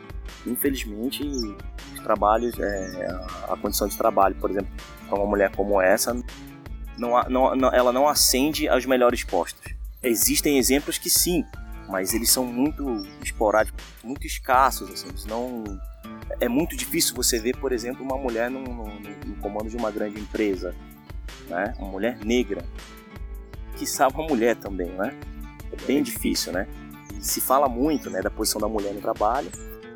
Infelizmente, 0.48 1.24
os 1.94 2.00
trabalhos, 2.02 2.58
é, 2.60 3.08
a 3.48 3.56
condição 3.56 3.88
de 3.88 3.96
trabalho, 3.96 4.36
por 4.36 4.50
exemplo, 4.50 4.70
para 5.08 5.16
uma 5.16 5.28
mulher 5.28 5.52
como 5.56 5.80
essa, 5.80 6.14
não, 6.98 7.22
não, 7.30 7.56
não, 7.56 7.74
ela 7.74 7.94
não 7.94 8.08
ascende 8.08 8.68
aos 8.68 8.86
melhores 8.86 9.24
postos. 9.24 9.79
Existem 10.02 10.58
exemplos 10.58 10.98
que 10.98 11.10
sim, 11.10 11.44
mas 11.90 12.14
eles 12.14 12.32
são 12.32 12.46
muito 12.46 13.06
esporádicos, 13.24 13.84
muito 14.04 14.26
escassos, 14.26 14.90
assim, 14.90 15.08
não 15.28 15.64
é 16.40 16.48
muito 16.48 16.76
difícil 16.76 17.16
você 17.16 17.40
ver, 17.40 17.58
por 17.58 17.72
exemplo, 17.72 18.04
uma 18.04 18.18
mulher 18.18 18.50
no, 18.50 18.62
no, 18.62 19.00
no 19.00 19.36
comando 19.42 19.70
de 19.70 19.76
uma 19.76 19.92
grande 19.92 20.20
empresa, 20.20 20.76
né? 21.50 21.74
Uma 21.80 21.90
mulher 21.90 22.18
negra, 22.24 22.64
que 23.76 23.86
sabe 23.86 24.16
uma 24.16 24.28
mulher 24.28 24.56
também, 24.56 24.90
né? 24.90 25.18
É 25.72 25.86
bem 25.86 26.02
difícil, 26.02 26.54
né? 26.54 26.68
Se 27.20 27.42
fala 27.42 27.68
muito, 27.68 28.10
né, 28.10 28.22
da 28.22 28.30
posição 28.30 28.62
da 28.62 28.68
mulher 28.68 28.94
no 28.94 29.02
trabalho. 29.02 29.52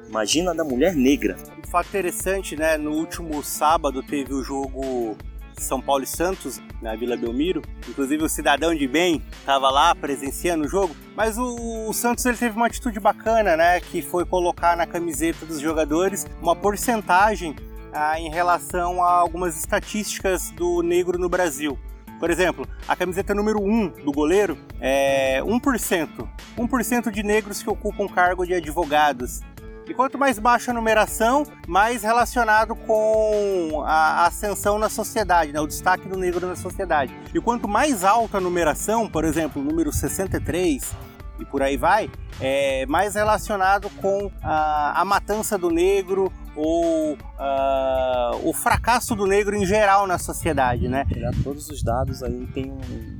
Imagina 0.08 0.54
da 0.54 0.64
mulher 0.64 0.94
negra. 0.94 1.38
Um 1.58 1.68
fato 1.68 1.88
interessante, 1.88 2.56
né? 2.56 2.78
No 2.78 2.92
último 2.92 3.42
sábado 3.44 4.04
teve 4.04 4.34
o 4.34 4.44
jogo 4.44 5.18
são 5.62 5.82
Paulo 5.82 6.04
e 6.04 6.08
Santos, 6.08 6.62
na 6.82 6.96
Vila 6.96 7.18
Belmiro. 7.18 7.62
Inclusive 7.88 8.24
o 8.24 8.30
cidadão 8.30 8.74
de 8.74 8.88
bem 8.88 9.22
estava 9.40 9.70
lá 9.70 9.94
presenciando 9.94 10.66
o 10.66 10.68
jogo. 10.68 10.96
Mas 11.16 11.38
o, 11.38 11.90
o, 11.90 11.94
Santos 11.94 12.26
ele 12.26 12.38
teve 12.38 12.56
uma 12.56 12.68
atitude 12.68 13.00
bacana, 13.00 13.58
né? 13.58 13.80
Que 13.80 14.02
foi 14.02 14.26
colocar 14.26 14.76
na 14.78 14.88
camiseta 14.88 15.46
dos 15.46 15.60
jogadores 15.60 16.26
uma 16.42 16.56
porcentagem 16.56 17.56
ah, 17.92 18.20
em 18.20 18.30
relação 18.30 19.04
a 19.04 19.12
algumas 19.12 19.58
estatísticas 19.58 20.50
do 20.52 20.82
negro 20.82 21.20
no 21.20 21.30
Brasil. 21.30 21.78
Por 22.20 22.30
exemplo, 22.30 22.66
a 22.88 22.96
camiseta 22.96 23.36
número 23.36 23.62
1 23.62 24.06
do 24.06 24.12
goleiro 24.12 24.58
é 24.80 25.42
1%. 25.42 26.26
1% 26.58 27.12
de 27.12 27.22
negros 27.22 27.62
que 27.62 27.70
ocupam 27.70 28.08
cargo 28.08 28.46
de 28.46 28.54
advogados. 28.54 29.42
E 29.88 29.94
quanto 29.94 30.18
mais 30.18 30.40
baixa 30.40 30.72
a 30.72 30.74
numeração, 30.74 31.46
mais 31.68 32.04
relacionado 32.04 32.76
com 32.76 33.84
a 33.86 34.26
ascensão 34.26 34.80
na 34.80 34.90
sociedade, 34.90 35.52
né? 35.52 35.60
o 35.60 35.68
destaque 35.68 36.08
do 36.08 36.18
negro 36.18 36.48
na 36.48 36.56
sociedade. 36.56 37.14
E 37.34 37.42
quanto 37.42 37.68
mais 37.68 38.04
alta 38.04 38.38
a 38.38 38.42
numeração, 38.42 39.10
por 39.10 39.26
exemplo, 39.26 39.62
o 39.62 39.66
número 39.66 39.92
63 39.92 40.96
e 41.40 41.46
por 41.46 41.62
aí 41.62 41.76
vai, 41.76 42.10
é 42.40 42.86
mais 42.86 43.16
relacionado 43.16 43.90
com 44.02 44.32
a, 44.42 45.02
a 45.02 45.06
matança 45.06 45.58
do 45.58 45.70
negro 45.70 46.32
ou 46.56 47.14
uh, 47.14 48.48
o 48.48 48.54
fracasso 48.54 49.16
do 49.16 49.26
negro 49.26 49.56
em 49.56 49.66
geral 49.66 50.06
na 50.06 50.18
sociedade, 50.18 50.88
né? 50.88 51.06
Todos 51.44 51.70
os 51.70 51.82
dados 51.84 52.22
aí 52.22 52.48
tem 52.54 52.72
um, 52.72 53.18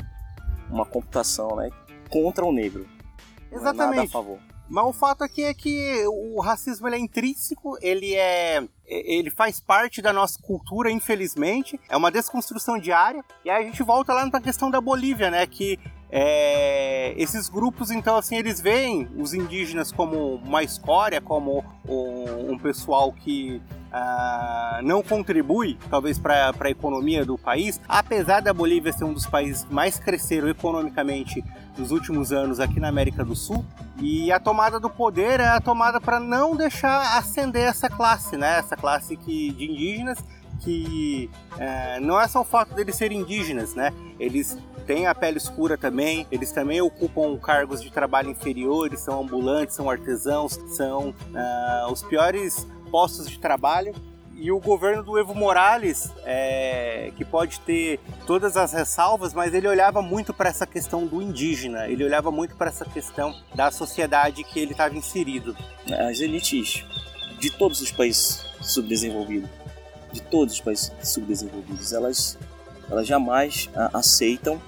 uma 0.70 0.86
computação, 0.86 1.56
né, 1.56 1.70
contra 2.10 2.46
o 2.46 2.54
negro. 2.54 2.86
Exatamente. 3.52 3.78
Não 3.78 3.84
é 3.84 3.96
nada 3.96 4.08
a 4.08 4.12
favor. 4.12 4.53
Mas 4.74 4.86
o 4.86 4.92
fato 4.92 5.24
aqui 5.24 5.44
é 5.44 5.54
que 5.54 6.04
o 6.08 6.42
racismo 6.42 6.88
ele 6.88 6.96
é 6.96 7.00
intrínseco, 7.00 7.78
ele 7.80 8.16
é 8.16 8.68
ele 8.88 9.30
faz 9.30 9.60
parte 9.60 10.02
da 10.02 10.12
nossa 10.12 10.42
cultura, 10.42 10.90
infelizmente. 10.90 11.80
É 11.88 11.96
uma 11.96 12.10
desconstrução 12.10 12.80
diária. 12.80 13.24
E 13.46 13.52
aí 13.52 13.64
a 13.64 13.66
gente 13.68 13.84
volta 13.84 14.16
lá 14.16 14.26
na 14.26 14.42
questão 14.42 14.72
da 14.72 14.82
Bolívia, 14.82 15.30
né? 15.30 15.46
Que 15.46 15.78
é, 16.16 17.16
esses 17.18 17.50
grupos, 17.50 17.90
então, 17.90 18.16
assim, 18.16 18.36
eles 18.36 18.62
veem 18.62 19.10
os 19.18 19.34
indígenas 19.34 19.92
como 19.92 20.36
uma 20.36 20.62
escória, 20.62 21.20
como 21.20 21.66
um, 21.90 22.52
um 22.52 22.60
pessoal 22.60 23.12
que 23.12 23.60
uh, 23.92 24.84
não 24.84 25.02
contribui, 25.02 25.76
talvez, 25.90 26.20
para 26.20 26.54
a 26.58 26.70
economia 26.70 27.26
do 27.26 27.36
país, 27.36 27.82
apesar 27.90 28.42
da 28.42 28.54
Bolívia 28.54 28.94
ser 28.94 29.06
um 29.06 29.14
dos 29.14 29.26
países 29.26 29.64
que 29.64 29.74
mais 29.74 29.98
cresceram 29.98 30.48
economicamente 30.48 31.44
nos 31.76 31.90
últimos 31.90 32.32
anos 32.32 32.60
aqui 32.60 32.80
na 32.80 32.90
América 32.90 33.26
do 33.26 33.36
Sul. 33.36 33.66
E 34.00 34.32
a 34.32 34.40
tomada 34.40 34.80
do 34.80 34.92
poder 34.92 35.40
é 35.40 35.48
a 35.48 35.60
tomada 35.60 36.00
para 36.00 36.20
não 36.20 36.56
deixar 36.56 37.18
ascender 37.18 37.64
essa 37.64 37.90
classe, 37.90 38.38
né? 38.38 38.60
Essa 38.60 38.76
classe 38.76 39.18
que, 39.18 39.52
de 39.54 39.66
indígenas 39.66 40.24
que 40.64 41.30
é, 41.58 42.00
não 42.00 42.20
é 42.20 42.28
só 42.28 42.42
o 42.42 42.46
fato 42.46 42.74
deles 42.74 42.96
serem 42.96 43.20
indígenas, 43.20 43.76
né? 43.76 43.94
Eles 44.20 44.58
têm 44.88 45.08
a 45.08 45.16
pele 45.16 45.38
escura 45.38 45.78
também, 45.78 46.26
eles 46.32 46.52
também 46.52 46.82
ocupam 46.82 47.38
cargos 47.38 47.82
de 47.82 47.92
trabalho 47.92 48.30
inferiores, 48.30 49.02
são 49.02 49.22
ambulantes, 49.22 49.76
são 49.76 49.90
artesãos, 49.90 50.60
são 50.76 51.10
uh, 51.10 51.92
os 51.92 52.02
piores 52.04 52.68
postos 52.90 53.30
de 53.30 53.40
trabalho. 53.40 53.94
E 54.36 54.52
o 54.52 54.60
governo 54.60 55.04
do 55.04 55.18
Evo 55.18 55.34
Morales, 55.34 56.12
é, 56.26 57.14
que 57.16 57.24
pode 57.24 57.60
ter 57.62 58.00
todas 58.26 58.58
as 58.58 58.74
ressalvas, 58.74 59.34
mas 59.34 59.54
ele 59.54 59.68
olhava 59.68 60.02
muito 60.02 60.34
para 60.34 60.50
essa 60.50 60.66
questão 60.66 61.06
do 61.06 61.22
indígena, 61.22 61.88
ele 61.88 62.04
olhava 62.04 62.30
muito 62.30 62.56
para 62.56 62.70
essa 62.70 62.84
questão 62.84 63.34
da 63.56 63.72
sociedade 63.72 64.44
que 64.44 64.60
ele 64.60 64.72
estava 64.72 64.98
inserido. 64.98 65.56
As 66.10 66.20
elites 66.20 66.84
de 67.40 67.52
todos 67.52 67.80
os 67.80 67.92
países 67.92 68.44
subdesenvolvidos 68.60 69.63
de 70.14 70.22
todos 70.22 70.54
os 70.54 70.62
países 70.62 70.92
subdesenvolvidos, 71.04 71.92
elas, 71.92 72.38
elas 72.90 73.06
jamais 73.06 73.70
a, 73.76 73.98
aceitam 73.98 74.62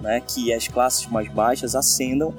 né, 0.00 0.20
que 0.20 0.52
as 0.52 0.68
classes 0.68 1.06
mais 1.06 1.28
baixas 1.28 1.74
ascendam 1.74 2.32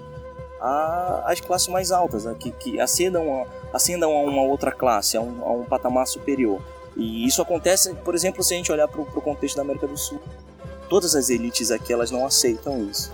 às 1.26 1.42
classes 1.42 1.68
mais 1.68 1.92
altas, 1.92 2.26
né, 2.26 2.36
que, 2.40 2.52
que 2.52 2.80
ascendam, 2.80 3.42
a, 3.42 3.76
ascendam 3.76 4.12
a 4.12 4.22
uma 4.22 4.44
outra 4.44 4.72
classe, 4.72 5.18
a 5.18 5.22
um, 5.22 5.44
a 5.44 5.52
um 5.52 5.66
patamar 5.66 6.06
superior. 6.06 6.62
E 6.96 7.26
isso 7.26 7.42
acontece, 7.42 7.94
por 7.96 8.14
exemplo, 8.14 8.44
se 8.44 8.54
a 8.54 8.58
gente 8.58 8.72
olhar 8.72 8.88
para 8.88 9.02
o 9.02 9.06
contexto 9.06 9.56
da 9.56 9.64
América 9.64 9.88
do 9.88 9.98
Sul. 9.98 10.20
Todas 10.88 11.16
as 11.16 11.30
elites 11.30 11.72
aqui 11.72 11.92
elas 11.92 12.12
não 12.12 12.26
aceitam 12.26 12.86
isso. 12.86 13.12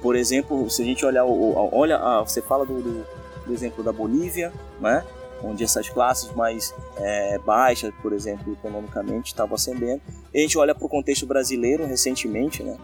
Por 0.00 0.14
exemplo, 0.14 0.70
se 0.70 0.82
a 0.82 0.84
gente 0.84 1.04
olhar, 1.04 1.24
olha, 1.24 1.96
ah, 1.96 2.20
você 2.20 2.40
fala 2.40 2.64
do, 2.64 2.80
do, 2.80 3.06
do 3.46 3.52
exemplo 3.52 3.82
da 3.82 3.90
Bolívia, 3.90 4.52
né? 4.80 5.04
Onde 5.42 5.64
essas 5.64 5.88
classes 5.88 6.32
mais 6.34 6.74
é, 6.96 7.38
baixas, 7.38 7.92
por 8.02 8.12
exemplo, 8.12 8.52
economicamente, 8.52 9.28
estavam 9.28 9.54
ascendendo. 9.54 10.00
E 10.32 10.38
a 10.38 10.42
gente 10.42 10.58
olha 10.58 10.74
para 10.74 10.84
o 10.84 10.88
contexto 10.88 11.26
brasileiro 11.26 11.86
recentemente, 11.86 12.62
né? 12.62 12.76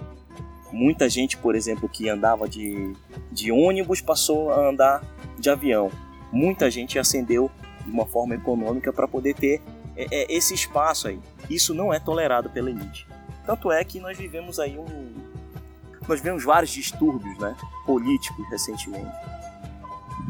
Muita 0.72 1.08
gente, 1.08 1.36
por 1.36 1.54
exemplo, 1.54 1.88
que 1.88 2.08
andava 2.08 2.48
de, 2.48 2.92
de 3.30 3.52
ônibus 3.52 4.00
passou 4.00 4.50
a 4.50 4.68
andar 4.68 5.02
de 5.38 5.48
avião. 5.48 5.90
Muita 6.32 6.70
gente 6.70 6.98
ascendeu 6.98 7.50
de 7.84 7.90
uma 7.90 8.04
forma 8.04 8.34
econômica 8.34 8.92
para 8.92 9.06
poder 9.06 9.34
ter 9.34 9.62
é, 9.96 10.32
esse 10.34 10.54
espaço 10.54 11.08
aí. 11.08 11.20
Isso 11.48 11.72
não 11.72 11.94
é 11.94 12.00
tolerado 12.00 12.50
pela 12.50 12.68
elite. 12.68 13.06
Tanto 13.46 13.70
é 13.70 13.82
que 13.84 14.00
nós 14.00 14.18
vivemos 14.18 14.58
aí 14.58 14.76
um. 14.76 15.14
Nós 16.08 16.18
vivemos 16.18 16.44
vários 16.44 16.70
distúrbios 16.70 17.38
né, 17.38 17.56
políticos 17.84 18.44
recentemente 18.50 19.35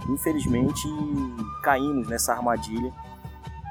infelizmente 0.09 0.87
caímos 1.63 2.09
nessa 2.09 2.33
armadilha 2.33 2.93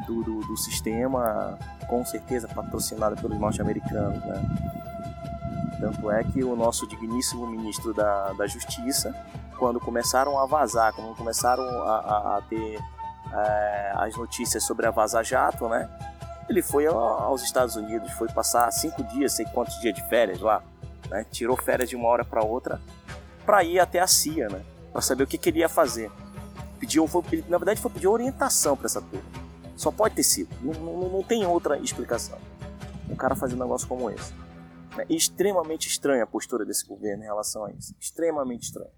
do, 0.05 0.23
do, 0.23 0.39
do 0.41 0.57
sistema, 0.57 1.57
com 1.87 2.05
certeza 2.05 2.47
patrocinada 2.47 3.15
pelos 3.15 3.39
norte-americanos. 3.39 4.23
Né? 4.23 5.77
Tanto 5.79 6.11
é 6.11 6.23
que 6.23 6.43
o 6.43 6.55
nosso 6.55 6.87
digníssimo 6.87 7.47
ministro 7.47 7.93
da, 7.93 8.33
da 8.33 8.47
Justiça, 8.47 9.15
quando 9.57 9.79
começaram 9.79 10.39
a 10.39 10.45
vazar, 10.45 10.93
quando 10.93 11.15
começaram 11.15 11.63
a, 11.63 11.99
a, 11.99 12.37
a 12.37 12.41
ter 12.41 12.79
é, 13.33 13.91
as 13.95 14.15
notícias 14.15 14.63
sobre 14.63 14.85
a 14.85 14.91
Vaza 14.91 15.23
Jato, 15.23 15.67
né? 15.67 15.89
ele 16.47 16.61
foi 16.61 16.85
aos 16.85 17.41
Estados 17.43 17.75
Unidos, 17.75 18.11
foi 18.13 18.27
passar 18.29 18.69
cinco 18.71 19.03
dias, 19.03 19.33
sei 19.33 19.45
quantos 19.45 19.79
dias 19.79 19.93
de 19.95 20.07
férias 20.07 20.39
lá, 20.39 20.61
né? 21.09 21.25
tirou 21.31 21.57
férias 21.57 21.89
de 21.89 21.95
uma 21.95 22.07
hora 22.07 22.23
para 22.23 22.43
outra 22.43 22.79
para 23.45 23.63
ir 23.63 23.79
até 23.79 23.99
a 23.99 24.07
CIA, 24.07 24.49
né? 24.49 24.61
para 24.91 25.01
saber 25.01 25.23
o 25.23 25.27
que, 25.27 25.37
que 25.37 25.49
ele 25.49 25.59
ia 25.59 25.69
fazer 25.69 26.11
pediu, 26.85 27.07
foi, 27.07 27.23
na 27.49 27.57
verdade 27.57 27.81
foi 27.81 27.91
pedir 27.91 28.07
orientação 28.07 28.77
para 28.77 28.85
essa 28.85 29.01
turma. 29.01 29.25
Só 29.75 29.91
pode 29.91 30.15
ter 30.15 30.23
sido, 30.23 30.49
não, 30.61 30.73
não, 30.73 31.09
não, 31.09 31.23
tem 31.23 31.45
outra 31.45 31.77
explicação. 31.77 32.37
Um 33.09 33.15
cara 33.15 33.35
fazer 33.35 33.55
um 33.55 33.59
negócio 33.59 33.87
como 33.87 34.09
esse. 34.09 34.33
É 34.97 35.05
extremamente 35.09 35.87
estranha 35.87 36.23
a 36.23 36.27
postura 36.27 36.63
desse 36.63 36.85
governo 36.85 37.23
em 37.23 37.25
relação 37.25 37.65
a 37.65 37.71
isso. 37.71 37.93
Extremamente 37.99 38.63
estranha. 38.63 38.91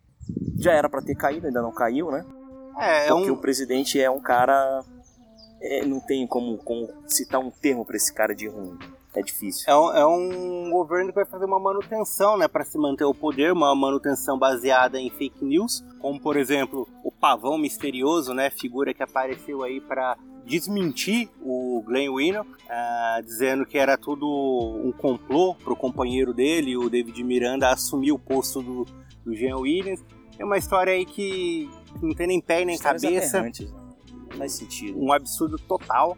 Já 0.58 0.74
era 0.74 0.88
para 0.88 1.01
ter 1.01 1.15
caído, 1.15 1.48
ainda 1.48 1.62
não 1.62 1.72
caiu, 1.72 2.12
né? 2.12 2.24
É, 2.77 3.06
é 3.06 3.08
Porque 3.08 3.32
um... 3.32 3.34
o 3.34 3.38
presidente 3.38 4.00
é 4.00 4.10
um 4.10 4.20
cara. 4.20 4.84
É, 5.60 5.84
não 5.84 6.00
tem 6.00 6.27
como, 6.27 6.58
como 6.60 6.88
citar 7.08 7.41
um 7.41 7.50
termo 7.50 7.84
para 7.84 7.96
esse 7.96 8.13
cara 8.13 8.36
de 8.36 8.48
ruim 8.48 8.77
é 9.17 9.21
difícil. 9.21 9.63
É 9.67 9.75
um, 9.75 9.91
é 9.93 10.05
um 10.05 10.69
governo 10.69 11.09
que 11.09 11.15
vai 11.15 11.25
fazer 11.25 11.45
uma 11.45 11.59
manutenção, 11.59 12.38
né, 12.38 12.47
para 12.47 12.63
se 12.63 12.77
manter 12.77 13.05
o 13.05 13.13
poder, 13.13 13.51
uma 13.51 13.74
manutenção 13.75 14.38
baseada 14.38 15.00
em 15.00 15.09
fake 15.09 15.43
news, 15.43 15.83
como 16.00 16.19
por 16.19 16.38
exemplo 16.38 16.88
o 17.03 17.12
pavão 17.12 17.57
misterioso, 17.57 18.33
né, 18.33 18.50
figura 18.50 18.93
que 18.93 19.01
apareceu 19.01 19.63
aí 19.63 19.81
para 19.81 20.17
desmentir 20.45 21.29
o 21.41 21.83
Glenn 21.86 22.13
Wino, 22.13 22.41
uh, 22.41 23.24
dizendo 23.24 23.65
que 23.65 23.77
era 23.77 23.97
tudo 23.97 24.25
um 24.25 24.91
complô 24.91 25.55
para 25.55 25.74
o 25.74 25.75
companheiro 25.75 26.33
dele, 26.33 26.77
o 26.77 26.89
David 26.89 27.21
Miranda, 27.24 27.69
assumir 27.69 28.13
o 28.13 28.19
posto 28.19 28.62
do, 28.62 28.86
do 29.25 29.36
Jean 29.36 29.57
Williams. 29.57 30.03
É 30.39 30.45
uma 30.45 30.57
história 30.57 30.93
aí 30.93 31.05
que 31.05 31.69
não 32.01 32.13
tem 32.13 32.27
nem 32.27 32.39
pé 32.39 32.63
nem 32.63 32.77
cabeça. 32.77 33.41
Né? 33.41 33.51
Não 34.29 34.38
faz 34.38 34.53
sentido. 34.53 34.97
Um 34.97 35.12
absurdo 35.12 35.57
total. 35.57 36.17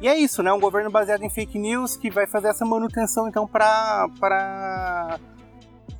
E 0.00 0.08
é 0.08 0.16
isso, 0.16 0.42
né? 0.42 0.52
Um 0.52 0.60
governo 0.60 0.90
baseado 0.90 1.22
em 1.22 1.30
fake 1.30 1.58
news 1.58 1.96
que 1.96 2.10
vai 2.10 2.26
fazer 2.26 2.48
essa 2.48 2.64
manutenção, 2.64 3.28
então, 3.28 3.46
para 3.46 4.08
para 4.20 5.18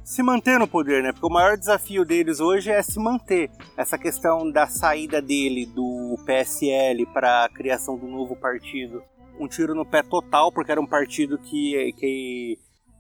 se 0.05 0.23
manter 0.23 0.57
no 0.59 0.69
poder, 0.69 1.02
né? 1.02 1.12
Porque 1.12 1.26
o 1.26 1.31
maior 1.31 1.57
desafio 1.57 2.05
deles 2.05 2.38
hoje 2.38 2.71
é 2.71 2.81
se 2.81 2.99
manter. 3.00 3.50
Essa 3.76 3.99
questão 3.99 4.49
da 4.50 4.69
saída 4.69 5.21
dele 5.21 5.66
do 5.66 6.16
PSL 6.25 7.07
para 7.07 7.45
a 7.45 7.49
criação 7.49 7.99
do 7.99 8.07
novo 8.07 8.37
partido, 8.37 9.02
um 9.40 9.49
tiro 9.49 9.75
no 9.75 9.85
pé 9.85 10.02
total, 10.05 10.52
porque 10.52 10.71
era 10.71 10.81
um 10.81 10.87
partido 10.87 11.37
que, 11.38 11.93
que 11.99 12.59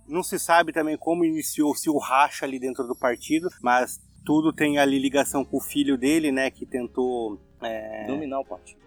não 0.08 0.22
se 0.22 0.36
sabe 0.38 0.72
também 0.72 0.96
como 0.96 1.24
iniciou-se 1.24 1.88
o 1.88 1.96
racha 1.96 2.44
ali 2.44 2.58
dentro 2.58 2.84
do 2.84 2.96
partido, 2.96 3.48
mas 3.62 4.00
tudo 4.24 4.52
tem 4.52 4.78
ali 4.78 4.98
ligação 4.98 5.44
com 5.44 5.58
o 5.58 5.62
filho 5.62 5.96
dele, 5.96 6.32
né? 6.32 6.50
Que 6.50 6.66
tentou 6.66 7.40
é... 7.62 8.04
dominar 8.06 8.40
o 8.40 8.44
partido. 8.44 8.85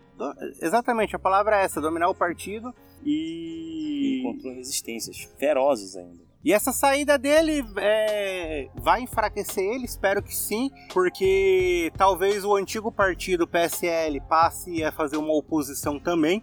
Exatamente, 0.61 1.15
a 1.15 1.19
palavra 1.19 1.59
é 1.59 1.63
essa, 1.63 1.81
dominar 1.81 2.09
o 2.09 2.15
partido 2.15 2.73
e. 3.03 4.21
Encontrou 4.21 4.53
resistências 4.53 5.29
ferozes 5.37 5.95
ainda. 5.95 6.29
E 6.43 6.53
essa 6.53 6.71
saída 6.71 7.17
dele 7.17 7.65
é, 7.77 8.69
vai 8.75 9.01
enfraquecer 9.01 9.61
ele, 9.61 9.83
espero 9.83 10.23
que 10.23 10.33
sim, 10.33 10.71
porque 10.93 11.91
talvez 11.97 12.45
o 12.45 12.55
antigo 12.55 12.89
partido 12.89 13.45
PSL 13.45 14.21
passe 14.21 14.81
a 14.81 14.91
fazer 14.91 15.17
uma 15.17 15.33
oposição 15.33 15.99
também 15.99 16.41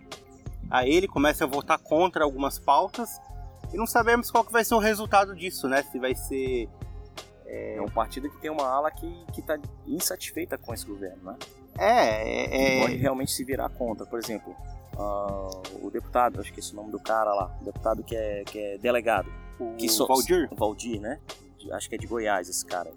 a 0.70 0.86
ele, 0.86 1.08
comece 1.08 1.42
a 1.42 1.46
votar 1.46 1.78
contra 1.78 2.24
algumas 2.24 2.58
pautas. 2.58 3.18
E 3.72 3.76
não 3.76 3.86
sabemos 3.86 4.30
qual 4.30 4.44
que 4.44 4.52
vai 4.52 4.64
ser 4.64 4.74
o 4.74 4.78
resultado 4.78 5.34
disso, 5.34 5.66
né? 5.66 5.82
Se 5.82 5.98
vai 5.98 6.14
ser. 6.14 6.68
É, 7.46 7.76
é 7.76 7.82
um 7.82 7.88
partido 7.88 8.28
que 8.28 8.38
tem 8.38 8.50
uma 8.50 8.68
ala 8.68 8.90
que 8.90 9.24
está 9.38 9.58
insatisfeita 9.86 10.58
com 10.58 10.74
esse 10.74 10.84
governo, 10.84 11.32
né? 11.32 11.38
É, 11.78 12.78
é, 12.78 12.80
Pode 12.80 12.96
realmente 12.96 13.32
se 13.32 13.44
virar 13.44 13.68
contra. 13.70 14.06
Por 14.06 14.18
exemplo, 14.18 14.54
uh, 14.96 15.86
o 15.86 15.90
deputado, 15.90 16.40
acho 16.40 16.52
que 16.52 16.60
esse 16.60 16.70
é 16.70 16.72
o 16.74 16.76
nome 16.76 16.90
do 16.90 17.00
cara 17.00 17.32
lá, 17.34 17.56
o 17.60 17.64
deputado 17.64 18.02
que 18.02 18.16
é, 18.16 18.44
que 18.44 18.58
é 18.58 18.78
delegado. 18.78 19.30
O 19.58 19.74
que 19.74 19.88
so 19.88 20.06
Valdir? 20.06 20.48
Valdir, 20.54 21.00
né? 21.00 21.18
Acho 21.72 21.88
que 21.88 21.94
é 21.94 21.98
de 21.98 22.06
Goiás 22.06 22.48
esse 22.48 22.64
cara. 22.64 22.92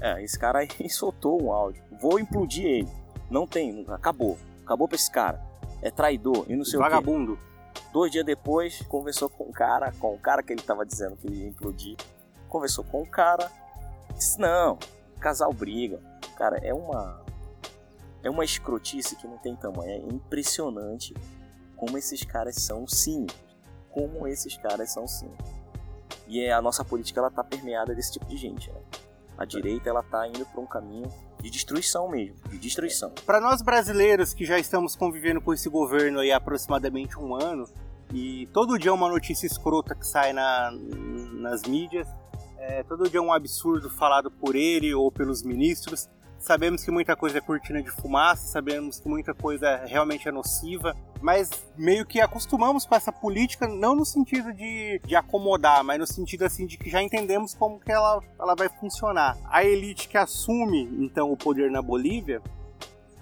É, 0.00 0.22
esse 0.22 0.38
cara 0.38 0.60
aí 0.60 0.68
soltou 0.90 1.42
um 1.42 1.52
áudio. 1.52 1.82
Vou 2.00 2.18
implodir 2.18 2.64
ele. 2.64 2.88
Não 3.30 3.46
tem, 3.46 3.84
acabou. 3.88 4.38
Acabou 4.64 4.88
pra 4.88 4.96
esse 4.96 5.10
cara. 5.10 5.40
É 5.82 5.90
traidor 5.90 6.46
e 6.48 6.56
não 6.56 6.64
sei 6.64 6.78
Vagabundo. 6.78 7.34
o 7.34 7.36
quê. 7.36 7.42
Dois 7.92 8.10
dias 8.10 8.24
depois, 8.24 8.82
conversou 8.88 9.28
com 9.28 9.44
o 9.44 9.52
cara, 9.52 9.92
com 9.98 10.14
o 10.14 10.18
cara 10.18 10.42
que 10.42 10.52
ele 10.52 10.62
tava 10.62 10.84
dizendo 10.84 11.16
que 11.16 11.28
ia 11.28 11.46
implodir. 11.46 11.96
Conversou 12.48 12.84
com 12.84 13.02
o 13.02 13.06
cara. 13.06 13.50
Disse, 14.16 14.38
não, 14.38 14.78
casal 15.20 15.52
briga. 15.52 16.00
Cara, 16.36 16.58
é 16.58 16.72
uma 16.72 17.23
é 18.24 18.30
uma 18.30 18.44
escrotice 18.44 19.14
que 19.16 19.28
não 19.28 19.36
tem 19.38 19.54
tamanho. 19.54 19.90
É 19.90 19.98
impressionante 19.98 21.14
como 21.76 21.98
esses 21.98 22.24
caras 22.24 22.56
são 22.56 22.86
cínicos. 22.86 23.36
Como 23.90 24.26
esses 24.26 24.56
caras 24.56 24.92
são 24.92 25.06
cínicos. 25.06 25.48
E 26.26 26.40
é, 26.40 26.52
a 26.52 26.62
nossa 26.62 26.84
política 26.84 27.20
ela 27.20 27.30
tá 27.30 27.44
permeada 27.44 27.94
desse 27.94 28.12
tipo 28.12 28.24
de 28.26 28.36
gente. 28.36 28.70
Né? 28.70 28.80
A 29.36 29.44
direita 29.44 29.90
ela 29.90 30.02
tá 30.02 30.26
indo 30.26 30.44
para 30.46 30.60
um 30.60 30.66
caminho 30.66 31.08
de 31.40 31.50
destruição 31.50 32.08
mesmo, 32.08 32.36
de 32.48 32.58
destruição. 32.58 33.10
Para 33.26 33.40
nós 33.40 33.60
brasileiros 33.60 34.32
que 34.32 34.46
já 34.46 34.58
estamos 34.58 34.96
convivendo 34.96 35.40
com 35.42 35.52
esse 35.52 35.68
governo 35.68 36.20
aí 36.20 36.32
há 36.32 36.38
aproximadamente 36.38 37.18
um 37.18 37.34
ano 37.34 37.68
e 38.12 38.48
todo 38.52 38.78
dia 38.78 38.92
uma 38.92 39.08
notícia 39.08 39.46
escrota 39.46 39.94
que 39.94 40.06
sai 40.06 40.32
na, 40.32 40.70
nas 40.70 41.64
mídias, 41.64 42.08
é, 42.56 42.82
todo 42.84 43.10
dia 43.10 43.20
um 43.20 43.32
absurdo 43.32 43.90
falado 43.90 44.30
por 44.30 44.56
ele 44.56 44.94
ou 44.94 45.12
pelos 45.12 45.42
ministros. 45.42 46.08
Sabemos 46.44 46.84
que 46.84 46.90
muita 46.90 47.16
coisa 47.16 47.38
é 47.38 47.40
cortina 47.40 47.82
de 47.82 47.90
fumaça, 47.90 48.48
sabemos 48.48 49.00
que 49.00 49.08
muita 49.08 49.32
coisa 49.32 49.76
realmente 49.86 50.28
é 50.28 50.30
nociva, 50.30 50.94
mas 51.22 51.48
meio 51.74 52.04
que 52.04 52.20
acostumamos 52.20 52.84
com 52.84 52.94
essa 52.94 53.10
política, 53.10 53.66
não 53.66 53.96
no 53.96 54.04
sentido 54.04 54.52
de, 54.52 55.00
de 55.06 55.16
acomodar, 55.16 55.82
mas 55.82 55.98
no 55.98 56.06
sentido 56.06 56.44
assim 56.44 56.66
de 56.66 56.76
que 56.76 56.90
já 56.90 57.02
entendemos 57.02 57.54
como 57.54 57.80
que 57.80 57.90
ela, 57.90 58.20
ela 58.38 58.54
vai 58.54 58.68
funcionar. 58.68 59.38
A 59.46 59.64
elite 59.64 60.06
que 60.06 60.18
assume 60.18 60.82
então 61.00 61.32
o 61.32 61.36
poder 61.36 61.70
na 61.70 61.80
Bolívia, 61.80 62.42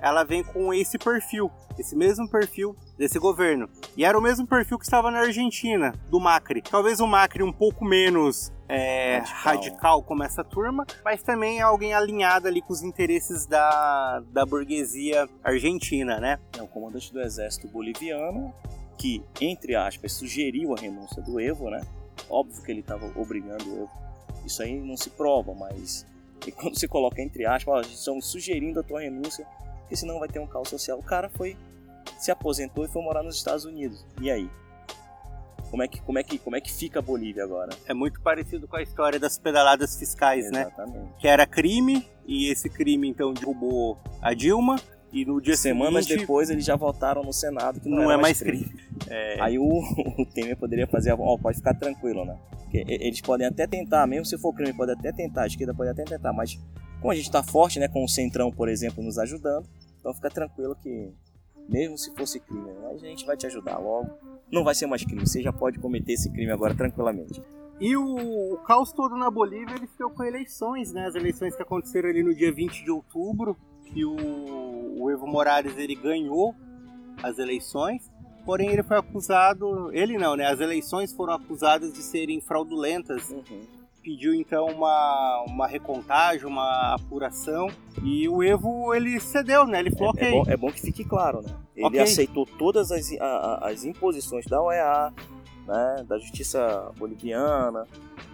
ela 0.02 0.24
vem 0.24 0.42
com 0.42 0.74
esse 0.74 0.98
perfil, 0.98 1.48
esse 1.78 1.94
mesmo 1.94 2.28
perfil 2.28 2.76
desse 2.98 3.20
governo. 3.20 3.70
E 3.96 4.04
era 4.04 4.18
o 4.18 4.20
mesmo 4.20 4.44
perfil 4.44 4.76
que 4.76 4.84
estava 4.84 5.12
na 5.12 5.20
Argentina, 5.20 5.94
do 6.10 6.18
Macri. 6.18 6.60
Talvez 6.60 6.98
o 6.98 7.06
Macri 7.06 7.44
um 7.44 7.52
pouco 7.52 7.84
menos 7.84 8.52
é, 8.68 9.18
radical. 9.18 9.42
radical. 9.42 10.02
como 10.02 10.24
essa 10.24 10.42
turma, 10.42 10.84
mas 11.04 11.22
também 11.22 11.60
é 11.60 11.62
alguém 11.62 11.94
alinhado 11.94 12.48
ali 12.48 12.60
com 12.60 12.72
os 12.72 12.82
interesses 12.82 13.46
da, 13.46 14.20
da 14.32 14.44
burguesia 14.44 15.28
argentina, 15.44 16.18
né? 16.18 16.40
É 16.58 16.62
o 16.62 16.66
comandante 16.66 17.12
do 17.12 17.20
exército 17.20 17.68
boliviano 17.68 18.52
que, 18.98 19.22
entre 19.40 19.76
aspas, 19.76 20.12
sugeriu 20.12 20.74
a 20.74 20.80
renúncia 20.80 21.22
do 21.22 21.38
Evo, 21.38 21.70
né? 21.70 21.80
Óbvio 22.28 22.60
que 22.62 22.72
ele 22.72 22.80
estava 22.80 23.06
obrigando 23.14 23.64
o 23.70 23.82
Evo. 23.84 23.90
Isso 24.44 24.60
aí 24.62 24.80
não 24.80 24.96
se 24.96 25.10
prova, 25.10 25.54
mas 25.54 26.04
e 26.44 26.50
quando 26.52 26.76
se 26.76 26.88
coloca 26.88 27.22
entre 27.22 27.46
aspas, 27.46 27.72
ó, 27.72 27.80
estamos 27.80 28.26
sugerindo 28.26 28.80
a 28.80 28.82
tua 28.82 29.00
renúncia 29.00 29.46
porque 29.92 29.96
senão 29.96 30.18
vai 30.18 30.28
ter 30.28 30.38
um 30.38 30.46
caos 30.46 30.70
social. 30.70 30.98
O 30.98 31.02
cara 31.02 31.28
foi, 31.28 31.54
se 32.18 32.30
aposentou 32.30 32.84
e 32.84 32.88
foi 32.88 33.02
morar 33.02 33.22
nos 33.22 33.36
Estados 33.36 33.66
Unidos. 33.66 34.02
E 34.22 34.30
aí? 34.30 34.48
Como 35.70 35.82
é 35.82 35.88
que, 35.88 36.00
como 36.00 36.18
é 36.18 36.22
que, 36.22 36.38
como 36.38 36.56
é 36.56 36.60
que 36.62 36.72
fica 36.72 36.98
a 36.98 37.02
Bolívia 37.02 37.44
agora? 37.44 37.70
É 37.86 37.92
muito 37.92 38.20
parecido 38.22 38.66
com 38.66 38.76
a 38.76 38.82
história 38.82 39.20
das 39.20 39.38
pedaladas 39.38 39.98
fiscais, 39.98 40.46
Exatamente. 40.46 40.98
né? 40.98 41.08
Que 41.18 41.28
era 41.28 41.46
crime, 41.46 42.06
e 42.26 42.50
esse 42.50 42.70
crime 42.70 43.08
então 43.08 43.34
derrubou 43.34 43.98
a 44.22 44.32
Dilma, 44.32 44.76
e 45.12 45.26
no 45.26 45.40
dia 45.42 45.56
Semanas 45.56 46.06
seguinte, 46.06 46.20
depois 46.20 46.48
eles 46.48 46.64
já 46.64 46.74
votaram 46.74 47.22
no 47.22 47.32
Senado 47.32 47.78
que 47.78 47.88
não, 47.88 48.04
não 48.04 48.10
é 48.10 48.16
mais 48.16 48.40
crime. 48.40 48.64
crime. 48.64 48.80
É... 49.08 49.42
Aí 49.42 49.58
o, 49.58 49.64
o 50.18 50.24
Temer 50.24 50.56
poderia 50.56 50.86
fazer, 50.86 51.12
ó, 51.12 51.36
pode 51.36 51.58
ficar 51.58 51.74
tranquilo, 51.74 52.24
né? 52.24 52.38
Porque 52.62 52.82
eles 52.88 53.20
podem 53.20 53.46
até 53.46 53.66
tentar, 53.66 54.06
mesmo 54.06 54.24
se 54.24 54.38
for 54.38 54.54
crime, 54.54 54.72
pode 54.72 54.92
até 54.92 55.12
tentar, 55.12 55.42
a 55.42 55.46
esquerda 55.46 55.74
pode 55.74 55.90
até 55.90 56.04
tentar, 56.04 56.32
mas 56.32 56.58
como 57.02 57.10
a 57.10 57.16
gente 57.16 57.24
está 57.24 57.42
forte, 57.42 57.80
né, 57.80 57.88
com 57.88 58.04
o 58.04 58.08
Centrão, 58.08 58.52
por 58.52 58.68
exemplo, 58.68 59.02
nos 59.02 59.18
ajudando, 59.18 59.66
então 60.02 60.12
fica 60.12 60.28
tranquilo 60.28 60.74
que, 60.74 61.12
mesmo 61.68 61.96
se 61.96 62.12
fosse 62.16 62.40
crime, 62.40 62.68
a 62.92 62.96
gente 62.96 63.24
vai 63.24 63.36
te 63.36 63.46
ajudar 63.46 63.78
logo. 63.78 64.10
Não 64.50 64.64
vai 64.64 64.74
ser 64.74 64.86
mais 64.86 65.04
crime, 65.04 65.24
você 65.24 65.40
já 65.40 65.52
pode 65.52 65.78
cometer 65.78 66.14
esse 66.14 66.28
crime 66.28 66.50
agora 66.50 66.74
tranquilamente. 66.74 67.40
E 67.80 67.96
o, 67.96 68.54
o 68.54 68.58
caos 68.58 68.92
todo 68.92 69.16
na 69.16 69.30
Bolívia 69.30 69.76
ele 69.76 69.86
ficou 69.86 70.10
com 70.10 70.24
eleições, 70.24 70.92
né? 70.92 71.06
As 71.06 71.14
eleições 71.14 71.54
que 71.54 71.62
aconteceram 71.62 72.08
ali 72.08 72.22
no 72.24 72.34
dia 72.34 72.52
20 72.52 72.84
de 72.84 72.90
outubro, 72.90 73.56
que 73.84 74.04
o, 74.04 75.00
o 75.00 75.08
Evo 75.08 75.26
Morales 75.26 75.78
ele 75.78 75.94
ganhou 75.94 76.52
as 77.22 77.38
eleições, 77.38 78.10
porém 78.44 78.70
ele 78.70 78.82
foi 78.82 78.98
acusado, 78.98 79.92
ele 79.92 80.18
não, 80.18 80.34
né? 80.34 80.46
As 80.48 80.58
eleições 80.58 81.12
foram 81.12 81.34
acusadas 81.34 81.92
de 81.92 82.02
serem 82.02 82.40
fraudulentas. 82.40 83.30
Uhum 83.30 83.81
pediu 84.02 84.34
então 84.34 84.66
uma, 84.66 85.44
uma 85.46 85.66
recontagem, 85.66 86.46
uma 86.46 86.94
apuração 86.94 87.68
e 88.02 88.28
o 88.28 88.42
Evo 88.42 88.92
ele 88.94 89.18
cedeu, 89.20 89.66
né? 89.66 89.78
Ele 89.80 89.90
falou 89.90 90.08
é, 90.08 90.10
ok. 90.10 90.28
É 90.28 90.30
bom, 90.30 90.50
é 90.50 90.56
bom 90.56 90.70
que 90.72 90.80
fique 90.80 91.04
claro, 91.04 91.40
né? 91.42 91.50
Ele 91.76 91.86
Ok. 91.86 92.00
aceitou 92.00 92.44
todas 92.46 92.90
as, 92.90 93.10
a- 93.20 93.60
as 93.68 93.84
imposições 93.84 94.44
da 94.46 94.60
OEA, 94.60 95.12
né, 95.66 96.04
da 96.08 96.18
justiça 96.18 96.90
boliviana, 96.98 97.86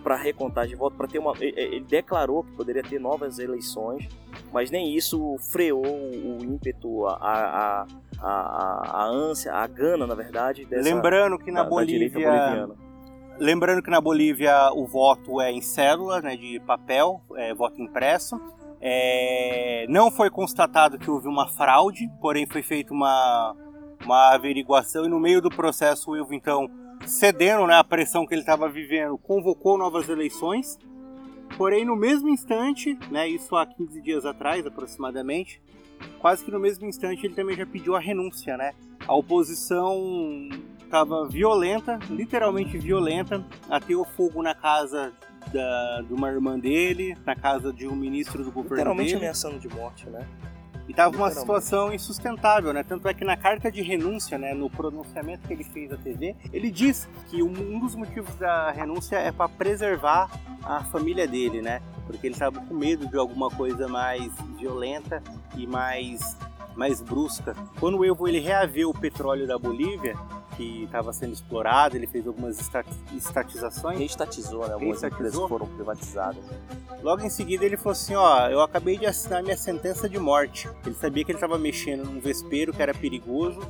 para 0.03 0.17
recontagem 0.17 0.71
de 0.71 0.77
voto, 0.77 0.97
para 0.97 1.07
ter 1.07 1.19
uma. 1.19 1.33
Ele 1.41 1.81
declarou 1.81 2.43
que 2.43 2.53
poderia 2.53 2.83
ter 2.83 2.99
novas 2.99 3.39
eleições, 3.39 4.09
mas 4.53 4.71
nem 4.71 4.95
isso 4.97 5.37
freou 5.53 5.85
o 5.85 6.39
ímpeto, 6.43 7.07
a, 7.07 7.13
a, 7.17 7.87
a, 8.21 8.31
a, 8.31 9.03
a 9.03 9.07
ânsia, 9.07 9.53
a 9.53 9.67
gana, 9.67 10.07
na 10.07 10.15
verdade, 10.15 10.65
dessa, 10.65 10.83
Lembrando 10.95 11.39
que 11.39 11.51
na 11.51 11.59
da, 11.59 11.65
da 11.65 11.71
Bolívia, 11.71 12.09
boliviana. 12.11 12.75
Lembrando 13.39 13.83
que 13.83 13.91
na 13.91 14.01
Bolívia 14.01 14.71
o 14.73 14.87
voto 14.87 15.41
é 15.41 15.51
em 15.51 15.61
cédula, 15.61 16.21
né, 16.21 16.37
de 16.37 16.61
papel, 16.61 17.21
é 17.37 17.55
voto 17.55 17.81
impresso. 17.81 18.41
É, 18.81 19.87
não 19.89 20.11
foi 20.11 20.31
constatado 20.31 20.99
que 20.99 21.11
houve 21.11 21.27
uma 21.27 21.49
fraude, 21.49 22.09
porém 22.21 22.47
foi 22.47 22.63
feita 22.63 22.93
uma, 22.93 23.57
uma 24.05 24.35
averiguação 24.35 25.05
e 25.05 25.09
no 25.09 25.19
meio 25.19 25.41
do 25.41 25.51
processo 25.51 26.13
o 26.13 26.17
Evo 26.17 26.33
então 26.33 26.69
cedendo 27.07 27.67
né, 27.67 27.75
à 27.75 27.85
pressão 27.85 28.27
que 28.27 28.35
ele 28.35 28.43
estava 28.43 28.69
vivendo, 28.69 29.19
convocou 29.19 29.79
novas 29.79 30.09
eleições. 30.09 30.79
Porém, 31.57 31.85
no 31.85 31.97
mesmo 31.97 32.29
instante, 32.29 32.99
né, 33.11 33.29
isso 33.29 33.57
há 33.57 33.67
15 33.67 34.01
dias 34.03 34.25
atrás 34.25 34.67
aproximadamente, 34.67 35.63
quase 36.19 36.45
que 36.45 36.51
no 36.51 36.59
mesmo 36.59 36.87
instante 36.87 37.25
ele 37.27 37.35
também 37.35 37.57
já 37.57 37.67
pediu 37.67 37.95
a 37.97 38.01
renúncia, 38.01 38.57
né? 38.57 38.73
A 39.07 39.15
oposição 39.15 40.49
estava 40.83 41.27
violenta, 41.29 41.99
literalmente 42.11 42.79
violenta, 42.79 43.45
ateou 43.69 44.05
fogo 44.05 44.43
na 44.43 44.55
casa 44.55 45.13
da, 45.53 46.03
de 46.03 46.13
uma 46.13 46.29
irmã 46.31 46.59
dele, 46.59 47.17
na 47.25 47.35
casa 47.37 47.73
de 47.73 47.87
um 47.87 47.95
ministro 47.95 48.43
do 48.45 48.51
governo 48.51 48.77
Literalmente 48.77 49.09
dele. 49.13 49.25
ameaçando 49.25 49.59
de 49.59 49.69
morte, 49.69 50.09
né? 50.09 50.27
E 50.89 50.95
tava 50.95 51.09
uma 51.15 51.29
Literalmente. 51.29 51.41
situação 51.41 51.93
insustentável, 51.93 52.73
né? 52.73 52.83
Tanto 52.83 53.07
é 53.09 53.13
que 53.13 53.23
na 53.23 53.37
carta 53.37 53.71
de 53.71 53.83
renúncia, 53.83 54.39
né, 54.39 54.55
no 54.55 54.71
pronunciamento 54.71 55.47
que 55.47 55.53
ele 55.53 55.65
fez 55.65 55.93
à 55.93 55.99
TV, 55.99 56.35
ele 56.51 56.71
diz 56.71 57.07
que 57.29 57.43
um 57.43 57.79
dos 57.79 57.95
motivos 57.95 58.35
da 58.37 58.71
renúncia 58.71 59.17
é 59.17 59.31
para 59.31 59.49
preservar 59.51 60.31
a 60.65 60.83
família 60.85 61.29
dele, 61.29 61.61
né? 61.61 61.83
Porque 62.09 62.27
ele 62.27 62.35
estava 62.35 62.59
com 62.61 62.75
medo 62.75 63.07
de 63.07 63.17
alguma 63.17 63.49
coisa 63.51 63.87
mais 63.87 64.33
violenta 64.57 65.23
e 65.57 65.65
mais 65.65 66.37
mais 66.75 67.01
brusca. 67.01 67.57
Quando 67.81 67.99
o 67.99 68.05
Evo 68.05 68.27
ele 68.29 68.39
reaveu 68.39 68.91
o 68.91 68.95
petróleo 68.95 69.49
da 69.49 69.59
Bolívia, 69.59 70.17
que 70.57 70.85
estava 70.85 71.13
sendo 71.13 71.33
explorado, 71.33 71.97
ele 71.97 72.07
fez 72.07 72.25
algumas 72.25 72.59
esta- 72.61 72.85
estatizações. 73.13 73.99
Reestatizou, 73.99 74.61
né? 74.67 74.75
Algumas 74.75 75.03
Reestatizou? 75.03 75.29
empresas 75.29 75.49
foram 75.49 75.67
privatizadas. 75.67 76.45
Logo 77.03 77.23
em 77.23 77.31
seguida 77.31 77.65
ele 77.65 77.77
falou 77.77 77.93
assim, 77.93 78.15
ó, 78.15 78.49
eu 78.49 78.61
acabei 78.63 78.97
de 78.97 79.07
assinar 79.07 79.43
minha 79.43 79.57
sentença 79.57 80.09
de 80.09 80.19
morte. 80.21 80.69
Ele 80.87 80.95
sabia 80.95 81.25
que 81.25 81.33
ele 81.33 81.37
estava 81.37 81.59
mexendo 81.59 82.05
num 82.05 82.21
vespeiro 82.21 82.73
que 82.73 82.81
era 82.81 82.95
perigoso. 82.95 83.61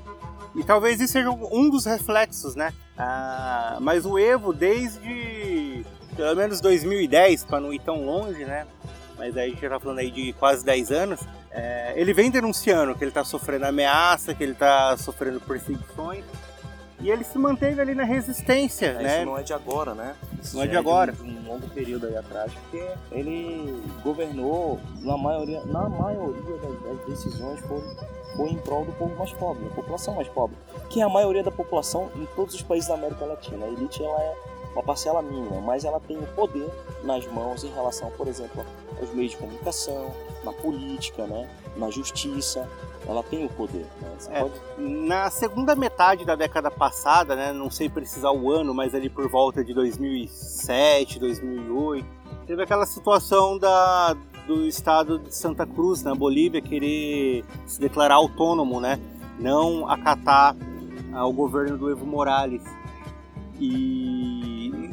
E 0.55 0.62
talvez 0.62 1.01
isso 1.01 1.12
seja 1.14 1.31
um 1.31 1.70
dos 1.70 1.87
reflexos, 1.87 2.55
né? 2.55 2.72
Ah, 2.96 3.79
mas 3.81 4.05
o 4.05 4.18
Evo, 4.18 4.53
desde 4.53 5.09
pelo 6.18 6.35
menos 6.35 6.61
2010, 6.61 7.44
para 7.44 7.61
não 7.61 7.72
ir 7.72 7.78
tão 7.78 8.04
longe, 8.04 8.44
né? 8.44 8.66
Mas 9.16 9.37
aí 9.37 9.46
a 9.46 9.48
gente 9.50 9.61
já 9.61 9.68
tá 9.70 9.78
falando 9.81 9.98
aí 10.00 10.11
de 10.11 10.33
quase 10.33 10.64
10 10.64 10.90
anos. 10.90 11.20
é, 11.52 11.92
ele 11.96 12.12
vem 12.12 12.28
denunciando 12.31 12.94
que 12.94 13.04
ele 13.04 13.11
tá 13.12 13.24
sofrendo 13.24 13.66
ameaça, 13.66 14.35
que 14.35 14.42
ele 14.42 14.54
tá 14.54 14.96
sofrendo 14.96 15.40
perseguições. 15.40 16.24
E 17.00 17.09
ele 17.11 17.22
se 17.22 17.38
manteve 17.38 17.81
ali 17.81 17.94
na 17.94 18.02
resistência, 18.02 18.87
É, 18.87 19.02
né? 19.02 19.16
Isso 19.18 19.26
não 19.26 19.38
é 19.38 19.42
de 19.44 19.52
agora, 19.52 19.94
né? 19.94 20.16
Isso 20.42 20.57
Não 20.57 20.64
é 20.64 20.66
de 20.66 20.76
agora. 20.76 21.14
Um, 21.22 21.26
um 21.28 21.48
longo 21.48 21.68
período 21.68 22.07
aí 22.09 22.16
atrás, 22.16 22.52
porque 22.52 22.85
ele 23.12 23.81
governou 24.02 24.81
na 25.02 25.16
maioria, 25.16 25.62
na 25.66 25.88
maioria 25.88 26.57
das, 26.57 26.83
das 26.83 27.07
decisões 27.07 27.61
foi, 27.61 27.81
foi 28.37 28.48
em 28.48 28.59
prol 28.59 28.85
do 28.85 28.90
povo 28.92 29.14
mais 29.16 29.33
pobre, 29.33 29.62
da 29.64 29.70
população 29.76 30.14
mais 30.16 30.26
pobre, 30.28 30.57
que 30.90 31.00
é 31.00 31.04
a 31.04 31.09
maioria 31.09 31.44
da 31.44 31.52
população 31.52 32.11
em 32.16 32.26
todos 32.35 32.54
os 32.57 32.62
países 32.62 32.88
da 32.88 32.94
América 32.94 33.24
Latina. 33.24 33.64
A 33.64 33.68
elite 33.68 34.02
ela 34.02 34.20
é 34.20 34.35
uma 34.78 34.82
parcela 34.84 35.20
mínima, 35.20 35.60
mas 35.60 35.84
ela 35.84 35.98
tem 35.98 36.16
o 36.16 36.26
poder 36.28 36.70
nas 37.02 37.26
mãos 37.26 37.64
em 37.64 37.72
relação, 37.72 38.10
por 38.12 38.28
exemplo, 38.28 38.64
aos 39.00 39.12
meios 39.12 39.32
de 39.32 39.36
comunicação, 39.36 40.12
na 40.44 40.52
política, 40.52 41.26
né? 41.26 41.50
na 41.76 41.90
justiça. 41.90 42.68
Ela 43.06 43.22
tem 43.22 43.44
o 43.44 43.48
poder. 43.48 43.86
Né? 44.00 44.16
É. 44.30 44.40
pode 44.40 44.54
Na 44.78 45.30
segunda 45.30 45.74
metade 45.74 46.24
da 46.24 46.36
década 46.36 46.70
passada, 46.70 47.34
né, 47.34 47.52
não 47.52 47.70
sei 47.70 47.88
precisar 47.88 48.30
o 48.32 48.50
ano, 48.50 48.74
mas 48.74 48.94
ali 48.94 49.08
por 49.08 49.28
volta 49.28 49.64
de 49.64 49.72
2007, 49.72 51.18
2008, 51.18 52.06
teve 52.46 52.62
aquela 52.62 52.84
situação 52.84 53.58
da, 53.58 54.14
do 54.46 54.66
estado 54.66 55.18
de 55.18 55.34
Santa 55.34 55.66
Cruz, 55.66 56.02
na 56.02 56.14
Bolívia, 56.14 56.60
querer 56.60 57.44
se 57.66 57.80
declarar 57.80 58.16
autônomo, 58.16 58.80
né, 58.80 59.00
não 59.38 59.88
acatar 59.88 60.54
ah, 61.12 61.26
o 61.26 61.32
governo 61.32 61.78
do 61.78 61.90
Evo 61.90 62.04
Morales. 62.04 62.62
E, 63.60 64.38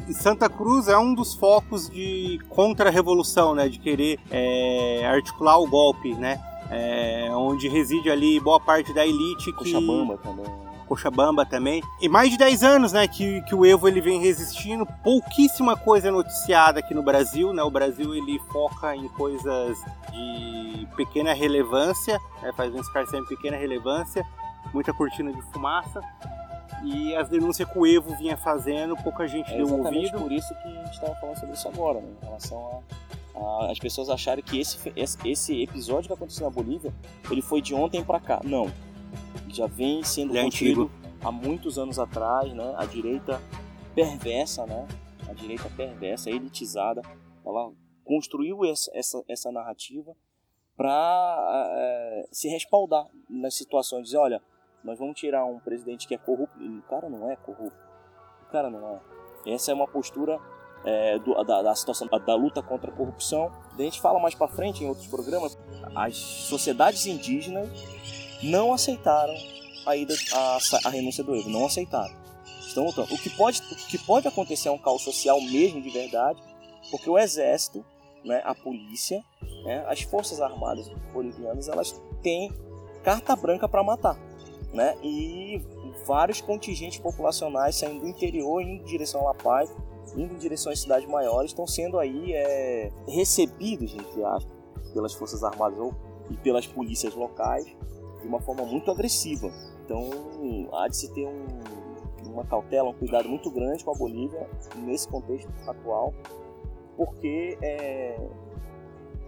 e 0.08 0.14
Santa 0.14 0.48
Cruz 0.48 0.88
é 0.88 0.96
um 0.96 1.14
dos 1.14 1.34
focos 1.34 1.88
de 1.90 2.38
contra-revolução, 2.48 3.54
né, 3.54 3.68
de 3.68 3.78
querer 3.78 4.18
é, 4.30 5.04
articular 5.06 5.58
o 5.58 5.66
golpe, 5.66 6.14
né, 6.14 6.40
é, 6.70 7.28
onde 7.32 7.68
reside 7.68 8.10
ali 8.10 8.38
boa 8.40 8.60
parte 8.60 8.92
da 8.92 9.06
elite 9.06 9.44
que 9.44 9.52
Cochabamba 9.52 10.18
também. 10.18 10.66
Cochabamba 10.86 11.44
também. 11.44 11.82
E 12.00 12.08
mais 12.08 12.30
de 12.30 12.38
10 12.38 12.62
anos, 12.62 12.92
né, 12.92 13.08
que, 13.08 13.42
que 13.42 13.54
o 13.54 13.66
Evo 13.66 13.88
ele 13.88 14.00
vem 14.00 14.20
resistindo. 14.20 14.86
Pouquíssima 15.02 15.76
coisa 15.76 16.08
é 16.08 16.10
noticiada 16.10 16.78
aqui 16.78 16.94
no 16.94 17.02
Brasil, 17.02 17.52
né? 17.52 17.62
O 17.62 17.70
Brasil 17.70 18.14
ele 18.14 18.38
foca 18.52 18.94
em 18.94 19.08
coisas 19.08 19.76
de 20.12 20.86
pequena 20.96 21.32
relevância, 21.34 22.20
né? 22.40 22.52
faz 22.56 22.72
um 22.72 22.80
escarcel 22.80 23.20
em 23.20 23.26
pequena 23.26 23.56
relevância, 23.56 24.24
muita 24.72 24.92
cortina 24.92 25.32
de 25.32 25.42
fumaça. 25.52 26.00
E 26.84 27.14
as 27.16 27.28
denúncias 27.28 27.68
que 27.70 27.78
o 27.78 27.86
Evo 27.86 28.14
vinha 28.16 28.36
fazendo, 28.36 28.96
pouca 28.96 29.26
gente 29.26 29.50
É 29.52 29.56
deu 29.56 29.66
exatamente 29.66 30.06
ouvido. 30.14 30.18
por 30.22 30.32
isso 30.32 30.54
que 30.62 30.68
a 30.68 30.84
gente 30.84 30.94
estava 30.94 31.14
falando 31.16 31.38
sobre 31.38 31.54
isso 31.54 31.68
agora, 31.68 32.00
né? 32.00 32.14
em 32.22 32.24
relação 32.26 32.82
a, 33.34 33.38
a- 33.38 33.70
as 33.72 33.78
pessoas 33.78 34.08
acharem 34.10 34.44
que 34.44 34.58
esse, 34.60 34.78
esse, 34.96 35.62
episódio 35.62 36.08
que 36.08 36.12
aconteceu 36.14 36.44
na 36.46 36.50
Bolívia, 36.54 36.92
ele 37.30 37.42
foi 37.42 37.60
de 37.62 37.74
ontem 37.74 38.04
pra 38.04 38.20
cá. 38.20 38.40
Não. 38.44 38.70
já 39.48 39.66
vem 39.66 40.02
sendo 40.04 40.30
Ele 40.36 40.38
é 40.38 40.42
há 41.22 41.32
muitos 41.32 41.78
anos 41.78 41.98
atrás, 41.98 42.52
né? 42.52 42.74
A 42.76 42.84
direita 42.84 43.40
perversa, 43.94 44.66
né? 44.66 44.86
A 45.28 45.32
direita 45.32 45.68
perversa, 45.76 46.30
elitizada, 46.30 47.02
ela 47.44 47.72
construiu 48.04 48.64
essa, 48.64 48.90
essa, 48.94 49.22
essa 49.28 49.50
narrativa 49.50 50.14
para 50.76 52.24
se 52.30 52.48
respaldar 52.48 53.06
nas 53.28 53.54
situações, 53.54 54.04
dizer, 54.04 54.18
olha, 54.18 54.42
nós 54.86 54.98
vamos 54.98 55.18
tirar 55.18 55.44
um 55.44 55.58
presidente 55.58 56.06
que 56.06 56.14
é 56.14 56.18
corrupto. 56.18 56.58
E 56.62 56.78
o 56.78 56.82
cara 56.82 57.08
não 57.08 57.30
é 57.30 57.36
corrupto. 57.36 57.78
O 58.48 58.52
cara 58.52 58.70
não 58.70 59.00
é. 59.44 59.52
Essa 59.52 59.72
é 59.72 59.74
uma 59.74 59.86
postura 59.86 60.38
é, 60.84 61.18
do- 61.18 61.34
da, 61.44 61.62
da 61.62 61.74
situação 61.74 62.06
da, 62.06 62.18
da 62.18 62.34
luta 62.34 62.62
contra 62.62 62.90
a 62.90 62.94
corrupção. 62.94 63.50
A 63.76 63.82
gente 63.82 64.00
fala 64.00 64.18
mais 64.18 64.34
para 64.34 64.48
frente 64.48 64.82
em 64.84 64.88
outros 64.88 65.06
programas. 65.08 65.58
As 65.94 66.16
sociedades 66.16 67.04
indígenas 67.06 67.68
não 68.42 68.72
aceitaram 68.72 69.34
a, 69.86 69.96
ida, 69.96 70.14
a, 70.32 70.58
a 70.84 70.88
renúncia 70.90 71.22
do 71.24 71.34
Evo, 71.34 71.50
não 71.50 71.66
aceitaram. 71.66 72.14
Lutando. 72.76 73.14
O 73.14 73.18
que 73.18 73.30
pode, 73.30 73.62
o 73.72 73.76
que 73.88 73.96
pode 73.96 74.28
acontecer 74.28 74.68
é 74.68 74.70
um 74.70 74.76
caos 74.76 75.00
social 75.00 75.40
mesmo 75.40 75.80
de 75.80 75.88
verdade, 75.88 76.38
porque 76.90 77.08
o 77.08 77.16
exército, 77.16 77.82
né, 78.22 78.42
a 78.44 78.54
polícia, 78.54 79.24
né, 79.64 79.82
as 79.88 80.02
forças 80.02 80.42
armadas 80.42 80.86
bolivianas, 81.10 81.68
elas 81.68 81.98
têm 82.22 82.52
carta 83.02 83.34
branca 83.34 83.66
para 83.66 83.82
matar, 83.82 84.18
né? 84.72 84.96
E 85.02 85.62
vários 86.06 86.40
contingentes 86.40 86.98
populacionais 86.98 87.76
saindo 87.76 88.00
do 88.00 88.08
interior 88.08 88.60
indo 88.60 88.82
em 88.82 88.84
direção 88.84 89.22
a 89.22 89.24
La 89.24 89.34
Paz, 89.34 89.74
indo 90.16 90.34
em 90.34 90.38
direção 90.38 90.72
às 90.72 90.80
cidades 90.80 91.08
maiores, 91.08 91.50
estão 91.50 91.66
sendo 91.66 91.98
aí 91.98 92.32
é, 92.32 92.92
recebidos, 93.08 93.94
entre 93.94 94.22
pelas 94.92 95.14
forças 95.14 95.42
armadas 95.44 95.78
ou 95.78 95.94
e 96.30 96.36
pelas 96.36 96.66
polícias 96.66 97.14
locais 97.14 97.64
de 98.20 98.26
uma 98.26 98.40
forma 98.40 98.64
muito 98.64 98.90
agressiva. 98.90 99.50
Então 99.84 100.10
há 100.72 100.88
de 100.88 100.96
se 100.96 101.12
ter 101.12 101.26
um, 101.26 102.30
uma 102.32 102.44
cautela, 102.44 102.90
um 102.90 102.94
cuidado 102.94 103.28
muito 103.28 103.50
grande 103.50 103.84
com 103.84 103.92
a 103.92 103.94
Bolívia 103.94 104.48
nesse 104.76 105.08
contexto 105.08 105.48
atual, 105.66 106.12
porque 106.96 107.56
é, 107.62 108.18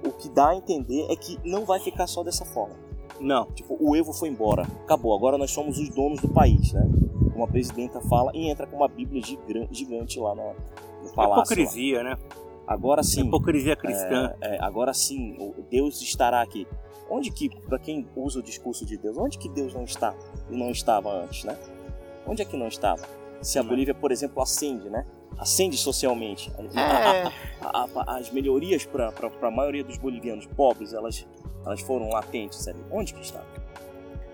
o 0.05 0.13
que 0.13 0.29
dá 0.29 0.51
a 0.51 0.57
entender 0.57 1.07
é 1.11 1.17
que 1.17 1.39
não 1.45 1.65
vai 1.65 1.81
ficar 1.81 2.07
só 2.07 2.23
dessa 2.23 2.45
forma. 2.45 2.88
Não. 3.21 3.47
Tipo, 3.53 3.77
o 3.81 3.97
Evo 3.97 4.13
foi 4.13 4.29
embora, 4.29 4.63
acabou, 4.85 5.15
agora 5.15 5.37
nós 5.39 5.51
somos 5.51 5.79
os 5.79 5.89
donos 5.89 6.21
do 6.21 6.29
país, 6.29 6.73
né? 6.73 6.89
Como 7.33 7.45
a 7.45 7.49
presidenta 7.49 8.01
fala 8.01 8.31
e 8.35 8.49
entra 8.49 8.67
com 8.67 8.77
uma 8.77 8.89
bíblia 8.89 9.23
gigan- 9.23 9.69
gigante 9.71 10.19
lá 10.19 10.35
no, 10.35 10.55
no 11.03 11.13
palácio. 11.15 11.57
lá. 11.57 11.63
Hipocrisia, 11.63 12.03
né? 12.03 12.17
Agora 12.67 13.03
sim, 13.03 13.27
Hipocrisia 13.27 13.77
cristã. 13.77 14.35
é, 14.41 14.57
é, 14.57 14.63
agora 14.63 14.93
sim, 14.93 15.55
Deus 15.71 16.01
estará 16.03 16.43
aqui. 16.43 16.67
Onde 17.11 17.31
que, 17.31 17.49
para 17.49 17.79
quem 17.79 18.07
usa 18.15 18.41
o 18.41 18.43
discurso 18.43 18.85
de 18.85 18.99
Deus, 18.99 19.17
onde 19.17 19.39
que 19.39 19.49
Deus 19.49 19.73
não 19.73 19.85
está 19.85 20.15
e 20.51 20.57
não 20.57 20.71
estava 20.71 21.11
antes, 21.11 21.45
né? 21.45 21.57
Onde 22.27 22.43
é 22.43 22.45
que 22.45 22.57
não 22.57 22.69
estava? 22.69 23.03
Se 23.41 23.59
a. 23.59 23.63
Bolívia, 23.63 23.95
por 23.95 24.13
exemplo, 24.13 24.43
acende, 24.43 24.91
né? 24.91 25.07
Acende 25.39 25.77
socialmente. 25.79 26.53
A- 26.77 27.15
É. 27.15 27.33
a- 27.63 27.87
a- 27.95 28.19
as 28.19 28.31
melhorias 28.31 28.85
para 28.85 29.13
a 29.41 29.51
maioria 29.51 29.83
dos 29.85 29.97
bolivianos 29.97 30.45
pobres, 30.49 30.93
elas, 30.93 31.27
elas 31.69 31.81
foram 31.83 32.09
latentes 32.09 32.67
ali. 32.67 32.83
Onde 32.91 33.13
que 33.15 33.21
está? 33.21 33.45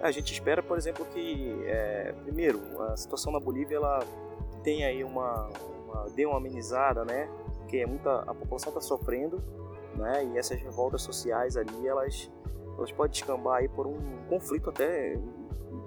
A 0.01 0.11
gente 0.11 0.33
espera, 0.33 0.63
por 0.63 0.79
exemplo, 0.79 1.05
que, 1.07 1.65
é, 1.67 2.15
primeiro, 2.23 2.61
a 2.83 2.97
situação 2.97 3.33
na 3.33 3.41
Bolívia, 3.41 3.77
ela 3.77 4.05
tem 4.63 4.85
aí 4.85 5.03
uma, 5.03 5.49
uma 5.85 6.07
dê 6.15 6.25
uma 6.27 6.37
amenizada, 6.37 7.05
né? 7.05 7.29
Porque 7.59 7.85
muita, 7.87 8.21
a 8.21 8.35
população 8.35 8.69
está 8.69 8.81
sofrendo, 8.81 9.43
né? 9.97 10.25
E 10.27 10.39
essas 10.39 10.61
revoltas 10.61 11.03
sociais 11.03 11.57
ali, 11.57 11.89
elas, 11.89 12.31
elas 12.77 12.93
podem 12.93 13.11
descambar 13.13 13.57
aí 13.59 13.69
por 13.69 13.87
um 13.87 13.99
conflito 14.29 14.71
até 14.71 15.17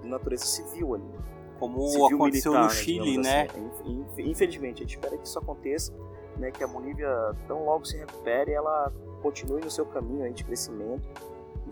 de 0.02 0.08
natureza 0.08 0.44
civil 0.44 0.94
ali. 0.96 1.10
Como 1.58 1.88
civil 1.88 2.16
aconteceu 2.16 2.52
militar, 2.52 2.68
no 2.68 2.70
Chile, 2.70 3.04
digamos 3.04 3.26
né? 3.26 3.46
assim. 3.50 4.00
Inf- 4.00 4.18
Infelizmente, 4.30 4.82
a 4.82 4.86
gente 4.86 4.94
espera 4.96 5.16
que 5.16 5.26
isso 5.26 5.38
aconteça, 5.38 5.92
né? 6.36 6.50
Que 6.50 6.62
a 6.62 6.66
Bolívia 6.66 7.08
tão 7.46 7.64
logo 7.64 7.84
se 7.84 7.96
recupere, 7.96 8.52
ela 8.52 8.92
continue 9.22 9.60
no 9.60 9.70
seu 9.70 9.86
caminho 9.86 10.32
de 10.32 10.44
crescimento. 10.44 11.08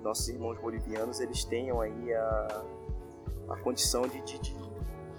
Nossos 0.06 0.28
irmãos 0.28 0.56
bolivianos 0.58 1.18
eles 1.20 1.44
tenham 1.44 1.80
aí 1.80 2.14
a, 2.14 2.64
a 3.50 3.56
condição 3.56 4.02
de, 4.02 4.20
de, 4.22 4.38
de, 4.38 4.54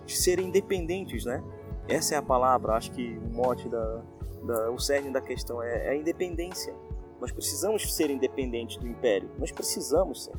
de 0.05 0.15
serem 0.15 0.47
independentes, 0.47 1.25
né? 1.25 1.43
Essa 1.89 2.15
é 2.15 2.17
a 2.17 2.21
palavra. 2.21 2.73
Acho 2.73 2.91
que 2.91 3.17
o 3.17 3.35
mote 3.35 3.67
da, 3.67 4.01
da 4.43 4.71
o 4.71 4.79
cerne 4.79 5.11
da 5.11 5.19
questão 5.19 5.61
é, 5.61 5.87
é 5.87 5.89
a 5.89 5.95
independência. 5.95 6.73
Nós 7.19 7.33
precisamos 7.33 7.93
ser 7.95 8.09
independentes 8.09 8.77
do 8.77 8.87
império. 8.87 9.29
Nós 9.37 9.51
precisamos 9.51 10.23
ser. 10.23 10.33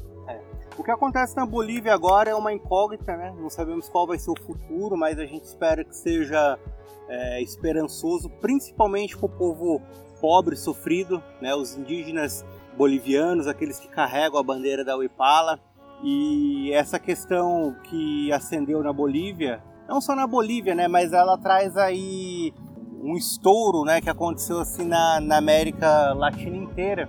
O 0.79 0.85
que 0.85 0.93
acontece 0.93 1.37
na 1.37 1.45
Bolívia 1.45 1.93
agora 1.93 2.31
é 2.31 2.35
uma 2.35 2.53
incógnita, 2.53 3.17
né? 3.17 3.35
Não 3.37 3.51
sabemos 3.51 3.89
qual 3.89 4.07
vai 4.07 4.17
ser 4.17 4.31
o 4.31 4.41
futuro, 4.41 4.97
mas 4.97 5.19
a 5.19 5.27
gente 5.27 5.45
espera 5.45 5.85
que 5.85 5.95
seja 5.95 6.57
é, 7.09 7.43
esperançoso, 7.43 8.31
principalmente 8.41 9.17
para 9.17 9.27
o 9.27 9.29
povo 9.29 9.83
pobre, 10.21 10.55
sofrido, 10.55 11.23
né? 11.41 11.53
Os 11.55 11.77
indígenas 11.77 12.45
bolivianos, 12.79 13.49
aqueles 13.49 13.79
que 13.81 13.89
carregam 13.89 14.39
a 14.39 14.43
bandeira 14.43 14.85
da 14.85 14.97
Uipala. 14.97 15.59
E 16.03 16.71
essa 16.73 16.99
questão 16.99 17.75
que 17.83 18.33
acendeu 18.33 18.83
na 18.85 18.93
Bolívia, 18.93 19.61
não 19.89 20.01
só 20.01 20.15
na 20.15 20.29
Bolívia, 20.29 20.75
né? 20.75 20.87
Mas 20.87 21.13
ela 21.13 21.37
traz 21.37 21.77
aí 21.77 22.55
um 23.03 23.17
estouro, 23.17 23.85
né? 23.85 24.01
Que 24.01 24.09
aconteceu 24.09 24.61
assim 24.61 24.85
na, 24.85 25.21
na 25.21 25.39
América 25.39 26.15
Latina 26.15 26.57
inteira, 26.57 27.09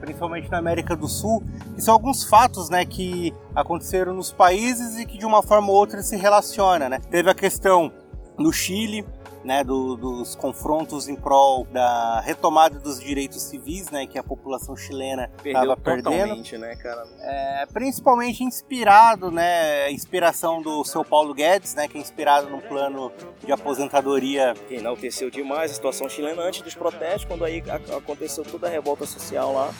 principalmente 0.00 0.50
na 0.50 0.58
América 0.58 0.96
do 0.96 1.06
Sul 1.06 1.42
que 1.78 1.82
são 1.82 1.94
alguns 1.94 2.24
fatos 2.24 2.68
né, 2.68 2.84
que 2.84 3.32
aconteceram 3.54 4.12
nos 4.12 4.32
países 4.32 4.98
e 4.98 5.06
que 5.06 5.16
de 5.16 5.24
uma 5.24 5.44
forma 5.44 5.68
ou 5.68 5.76
outra 5.76 6.02
se 6.02 6.16
relaciona. 6.16 6.88
Né? 6.88 7.00
Teve 7.08 7.30
a 7.30 7.34
questão 7.34 7.92
no 8.36 8.52
Chile, 8.52 9.04
né, 9.44 9.62
do- 9.64 9.96
dos 9.96 10.34
confrontos 10.34 11.08
em 11.08 11.14
prol 11.16 11.64
da 11.72 12.20
retomada 12.20 12.78
dos 12.78 13.00
direitos 13.00 13.40
civis, 13.42 13.90
né, 13.90 14.06
que 14.06 14.18
a 14.18 14.22
população 14.22 14.76
chilena 14.76 15.30
estava 15.50 15.76
perdendo. 15.76 16.58
né, 16.58 16.76
cara? 16.76 17.04
É, 17.20 17.66
principalmente 17.72 18.42
inspirado, 18.44 19.30
né, 19.30 19.90
inspiração 19.90 20.60
do 20.60 20.84
seu 20.84 21.04
Paulo 21.04 21.32
Guedes, 21.32 21.74
né, 21.74 21.86
que 21.88 21.96
é 21.96 22.00
inspirado 22.00 22.48
num 22.50 22.60
plano 22.60 23.12
de 23.44 23.52
aposentadoria 23.52 24.54
que 24.68 24.74
enalteceu 24.74 25.30
demais 25.30 25.70
a 25.70 25.74
situação 25.74 26.08
chilena 26.08 26.42
antes 26.42 26.60
dos 26.62 26.74
protestos, 26.74 27.24
quando 27.24 27.44
aí 27.44 27.62
aconteceu 27.96 28.44
toda 28.44 28.66
a 28.66 28.70
revolta 28.70 29.06
social 29.06 29.52
lá. 29.52 29.70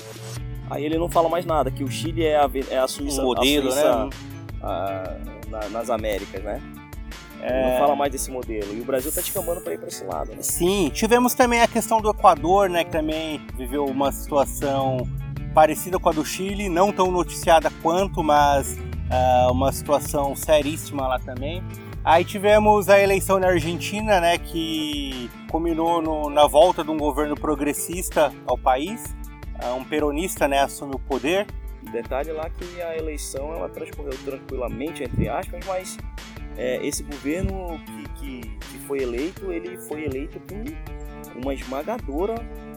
Aí 0.71 0.85
ele 0.85 0.99
não 0.99 1.09
fala 1.11 1.29
mais 1.29 1.45
nada, 1.47 1.71
que 1.71 1.83
o 1.83 1.89
Chile 1.89 2.25
é 2.25 2.37
a, 2.37 2.49
é 2.71 2.79
a 2.79 2.87
Suíça, 2.87 3.23
um 3.23 3.25
modelo, 3.25 3.69
a 3.69 3.73
Suíça, 3.73 4.05
né? 4.05 4.11
a- 4.63 5.17
na- 5.49 5.69
nas 5.71 5.91
Américas, 5.91 6.43
né? 6.43 6.61
É. 7.43 7.71
Não 7.73 7.79
fala 7.79 7.95
mais 7.97 8.11
desse 8.13 8.31
modelo. 8.31 8.75
E 8.75 8.81
o 8.81 8.85
Brasil 8.85 9.13
tá 9.13 9.21
descambando 9.21 9.61
para 9.61 9.75
ir 9.75 9.79
para 9.79 9.89
esse 9.89 10.05
lado, 10.05 10.31
né? 10.33 10.39
Sim, 10.43 10.91
tivemos 10.93 11.35
também 11.35 11.61
a 11.61 11.69
questão 11.69 12.01
do 12.01 12.11
Equador, 12.11 12.69
né, 12.69 12.85
que 12.85 12.91
também 12.91 13.41
viveu 13.57 13.85
uma 13.85 14.11
situação 14.13 15.09
parecida 15.55 15.99
com 15.99 16.09
a 16.09 16.13
do 16.13 16.25
Chile, 16.25 16.69
não 16.69 16.93
tão 16.93 17.11
noticiada 17.11 17.71
quanto, 17.83 18.23
mas 18.23 18.77
ah, 19.11 19.49
uma 19.51 19.73
situação 19.73 20.35
seríssima 20.37 21.07
lá 21.07 21.19
também. 21.19 21.63
Aí 22.05 22.25
tivemos 22.25 22.89
a 22.89 22.99
eleição 23.01 23.39
na 23.39 23.49
Argentina, 23.49 24.21
né, 24.21 24.39
que 24.39 25.31
culminou 25.51 26.01
no- 26.03 26.31
na 26.31 26.47
volta 26.47 26.83
de 26.85 26.91
um 26.91 26.97
governo 26.97 27.35
progressista 27.35 28.33
ao 28.47 28.57
país. 28.57 29.15
Ah, 29.63 29.75
um 29.75 29.85
peronista, 29.85 30.47
né, 30.49 30.61
assume 30.61 30.95
o 30.95 30.99
poder. 30.99 31.47
Detalhe 31.93 32.33
lá 32.33 32.49
que 32.51 32.83
a 32.83 32.97
eleição 32.97 33.53
ela 33.55 33.69
transcorreu 33.69 34.13
tranquilamente, 34.25 35.03
entre 35.03 35.29
aspas, 35.29 35.65
mas 35.67 35.97
é, 36.59 36.85
esse 36.85 37.03
governo 37.05 37.81
que, 37.87 38.09
que, 38.21 38.41
que 38.59 38.79
foi 38.81 38.99
eleito, 38.99 39.51
ele 39.53 39.79
foi 39.79 40.05
eleito 40.05 40.39
com 40.41 41.41
uma 41.41 41.55
esmagadora 41.55 42.35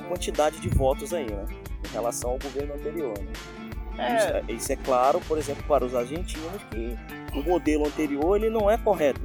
quantidade 0.07 0.59
de 0.59 0.69
votos 0.69 1.13
aí, 1.13 1.25
né? 1.25 1.45
Em 1.89 1.93
relação 1.93 2.31
ao 2.31 2.37
governo 2.37 2.73
anterior. 2.75 3.13
Né? 3.95 4.17
Isso, 4.17 4.27
é- 4.27 4.43
isso 4.53 4.71
é 4.73 4.75
claro, 4.75 5.19
por 5.27 5.37
exemplo, 5.37 5.63
para 5.67 5.83
os 5.85 5.95
argentinos 5.95 6.61
que 6.69 6.97
o 7.33 7.41
modelo 7.41 7.87
anterior 7.87 8.35
ele 8.35 8.49
não 8.49 8.69
é 8.69 8.77
correto. 8.77 9.21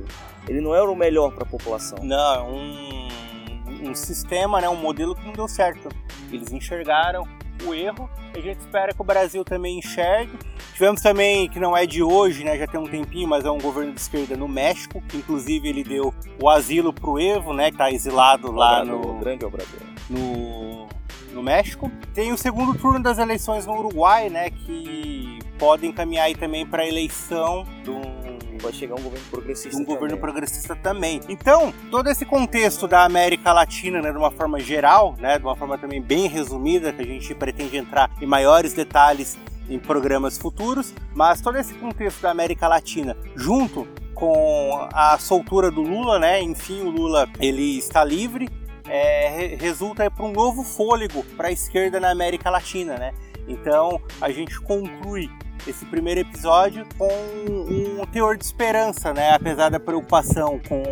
Ele 0.49 0.61
não 0.61 0.75
era 0.75 0.85
o 0.91 0.97
melhor 0.97 1.33
para 1.33 1.43
a 1.43 1.47
população. 1.47 1.99
Não, 2.03 2.35
é 2.35 2.43
um, 2.43 3.89
um 3.91 3.95
sistema, 3.95 4.61
né, 4.61 4.69
um 4.69 4.77
modelo 4.77 5.15
que 5.15 5.25
não 5.25 5.33
deu 5.33 5.49
certo. 5.49 5.89
Eles 6.33 6.53
enxergaram 6.53 7.27
o 7.65 7.75
erro 7.75 8.09
e 8.35 8.39
a 8.39 8.43
gente 8.43 8.61
espera 8.61 8.93
que 8.93 9.01
o 9.01 9.05
Brasil 9.05 9.45
também 9.45 9.79
enxergue. 9.79 10.39
Tivemos 10.73 11.01
também, 11.01 11.49
que 11.49 11.59
não 11.59 11.77
é 11.77 11.87
de 11.87 12.03
hoje, 12.03 12.45
né, 12.45 12.59
já 12.59 12.67
tem 12.67 12.79
um 12.79 12.87
tempinho, 12.87 13.27
mas 13.27 13.45
é 13.45 13.51
um 13.51 13.59
governo 13.59 13.93
de 13.93 14.01
esquerda 14.01 14.37
no 14.37 14.47
México, 14.47 15.03
que 15.09 15.17
inclusive 15.17 15.69
ele 15.69 15.83
deu 15.83 16.13
o 16.41 16.51
asilo 16.51 16.93
pro 16.93 17.19
Evo, 17.19 17.55
né, 17.55 17.71
que 17.71 17.79
tá 17.79 17.91
exilado 17.91 18.53
lá 18.53 18.83
Obrador, 18.83 19.07
no, 19.07 19.21
grande 19.21 19.45
obrador. 19.45 19.81
no, 20.11 20.87
no 21.33 21.43
México. 21.43 21.91
Tem 22.13 22.33
o 22.33 22.37
segundo 22.37 22.77
turno 22.79 23.03
das 23.03 23.19
eleições 23.19 23.65
no 23.65 23.75
Uruguai, 23.79 24.29
né, 24.29 24.51
que 24.51 25.39
podem 25.59 25.93
caminhar 25.93 26.27
aí 26.27 26.35
também 26.35 26.67
para 26.67 26.83
a 26.83 26.87
eleição 26.87 27.65
de 27.83 27.91
um 27.91 28.36
Pode 28.59 28.77
chegar 28.77 28.95
um 28.95 29.03
governo 29.03 29.27
progressista. 29.31 29.77
um 29.77 29.85
governo 29.85 30.09
também. 30.09 30.21
progressista 30.21 30.77
também. 30.77 31.21
Então, 31.29 31.73
todo 31.91 32.09
esse 32.09 32.25
contexto 32.25 32.87
da 32.87 33.05
América 33.05 33.53
Latina, 33.53 34.01
né, 34.01 34.11
de 34.11 34.19
uma 34.19 34.31
forma 34.31 34.59
geral, 34.61 35.15
né, 35.19 35.39
de 35.39 35.45
uma 35.45 35.57
forma 35.57 35.79
também 35.79 36.01
bem 36.01 36.27
resumida, 36.29 36.93
que 36.93 37.03
a 37.03 37.07
gente 37.07 37.35
pretende 37.35 37.77
entrar 37.77 38.11
em 38.21 38.27
maiores 38.27 38.73
detalhes 38.73 39.39
em 39.69 39.79
programas 39.79 40.39
futuros, 40.39 40.95
mas 41.15 41.41
todo 41.41 41.57
esse 41.57 41.75
contexto 41.75 42.21
da 42.23 42.31
América 42.31 42.69
Latina, 42.69 43.17
junto 43.35 43.87
com 44.15 44.89
a 44.93 45.19
soltura 45.19 45.71
do 45.71 45.83
Lula, 45.83 46.19
né? 46.19 46.41
Enfim, 46.41 46.83
o 46.83 46.91
Lula 46.91 47.29
ele 47.39 47.77
está 47.79 48.03
livre, 48.03 48.49
é, 48.89 49.57
resulta 49.61 50.11
para 50.11 50.25
um 50.25 50.33
novo 50.33 50.63
fôlego 50.63 51.25
para 51.37 51.49
a 51.49 51.53
esquerda 51.53 52.01
na 52.01 52.11
América 52.11 52.49
Latina, 52.49 52.97
né? 52.97 53.13
Então 53.49 54.01
a 54.21 54.31
gente 54.31 54.61
conclui 54.61 55.31
esse 55.67 55.85
primeiro 55.87 56.21
episódio 56.21 56.87
com 56.97 57.09
um 57.09 58.07
teor 58.07 58.37
de 58.37 58.45
esperança, 58.45 59.13
né? 59.13 59.35
Apesar 59.35 59.69
da 59.69 59.81
preocupação 59.81 60.61
com 60.69 60.83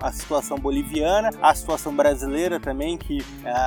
a 0.00 0.12
situação 0.12 0.58
boliviana, 0.58 1.30
a 1.42 1.54
situação 1.54 1.94
brasileira 1.94 2.60
também, 2.60 2.96
que 2.96 3.20
uh, 3.20 3.24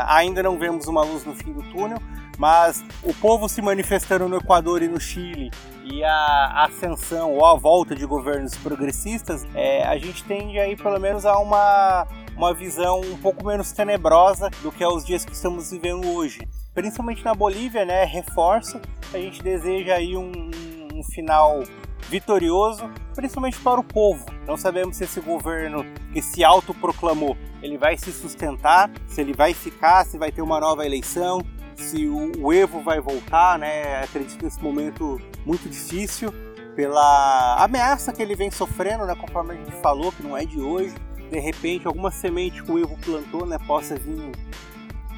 ainda 0.08 0.44
não 0.44 0.58
vemos 0.58 0.88
uma 0.88 1.04
luz 1.04 1.26
no 1.26 1.36
fim 1.36 1.52
do 1.52 1.64
túnel, 1.72 1.98
mas 2.38 2.84
o 3.04 3.14
povo 3.14 3.50
se 3.50 3.62
manifestando 3.62 4.30
no 4.30 4.38
Equador 4.38 4.82
e 4.82 4.88
no 4.88 5.00
Chile 5.00 5.52
e 5.84 6.04
a 6.04 6.66
ascensão 6.66 7.34
ou 7.34 7.46
a 7.46 7.56
volta 7.56 7.96
de 7.96 8.06
governos 8.06 8.56
progressistas, 8.56 9.46
é, 9.54 9.84
a 9.84 9.98
gente 9.98 10.24
tende 10.24 10.60
aí 10.60 10.76
pelo 10.76 11.00
menos 11.00 11.26
a 11.26 11.38
uma, 11.40 12.08
uma 12.38 12.54
visão 12.54 13.02
um 13.02 13.18
pouco 13.18 13.46
menos 13.46 13.72
tenebrosa 13.72 14.50
do 14.62 14.72
que 14.72 14.84
é 14.84 14.88
os 14.88 15.04
dias 15.04 15.26
que 15.26 15.34
estamos 15.34 15.72
vivendo 15.72 16.08
hoje. 16.08 16.40
Principalmente 16.80 17.26
na 17.26 17.34
Bolívia, 17.34 17.84
né, 17.84 18.06
reforça, 18.06 18.82
a 19.14 19.18
gente 19.18 19.44
deseja 19.44 19.96
aí 19.96 20.16
um, 20.16 20.50
um 20.94 21.04
final 21.04 21.62
vitorioso, 22.08 22.90
principalmente 23.14 23.60
para 23.60 23.82
o 23.82 23.84
povo. 23.84 24.26
Não 24.48 24.56
sabemos 24.56 24.96
se 24.96 25.04
esse 25.04 25.20
governo 25.20 25.86
que 26.14 26.22
se 26.22 26.42
autoproclamou, 26.42 27.36
ele 27.62 27.78
vai 27.78 27.98
se 27.98 28.14
sustentar, 28.14 28.90
se 29.06 29.20
ele 29.20 29.34
vai 29.34 29.54
ficar, 29.54 30.06
se 30.06 30.18
vai 30.18 30.32
ter 30.32 30.42
uma 30.42 30.58
nova 30.58 30.86
eleição, 30.86 31.42
se 31.76 32.08
o, 32.08 32.32
o 32.40 32.54
Evo 32.54 32.80
vai 32.80 33.02
voltar, 33.02 33.60
né? 33.60 34.02
Acredito 34.02 34.42
nesse 34.42 34.64
momento 34.64 35.20
muito 35.46 35.68
difícil 35.68 36.34
pela 36.78 37.62
ameaça 37.62 38.14
que 38.14 38.22
ele 38.22 38.38
vem 38.38 38.50
sofrendo, 38.50 39.06
né? 39.06 39.16
Conforme 39.16 39.52
a 39.52 39.58
gente 39.58 39.76
falou, 39.82 40.14
que 40.14 40.24
não 40.24 40.38
é 40.38 40.46
de 40.46 40.62
hoje. 40.62 40.96
De 41.30 41.40
repente, 41.40 41.86
alguma 41.86 42.10
semente 42.10 42.64
que 42.64 42.72
o 42.72 42.80
Evo 42.80 42.98
plantou, 43.00 43.46
né? 43.46 43.58
Possa 43.68 43.98
vir 43.98 44.32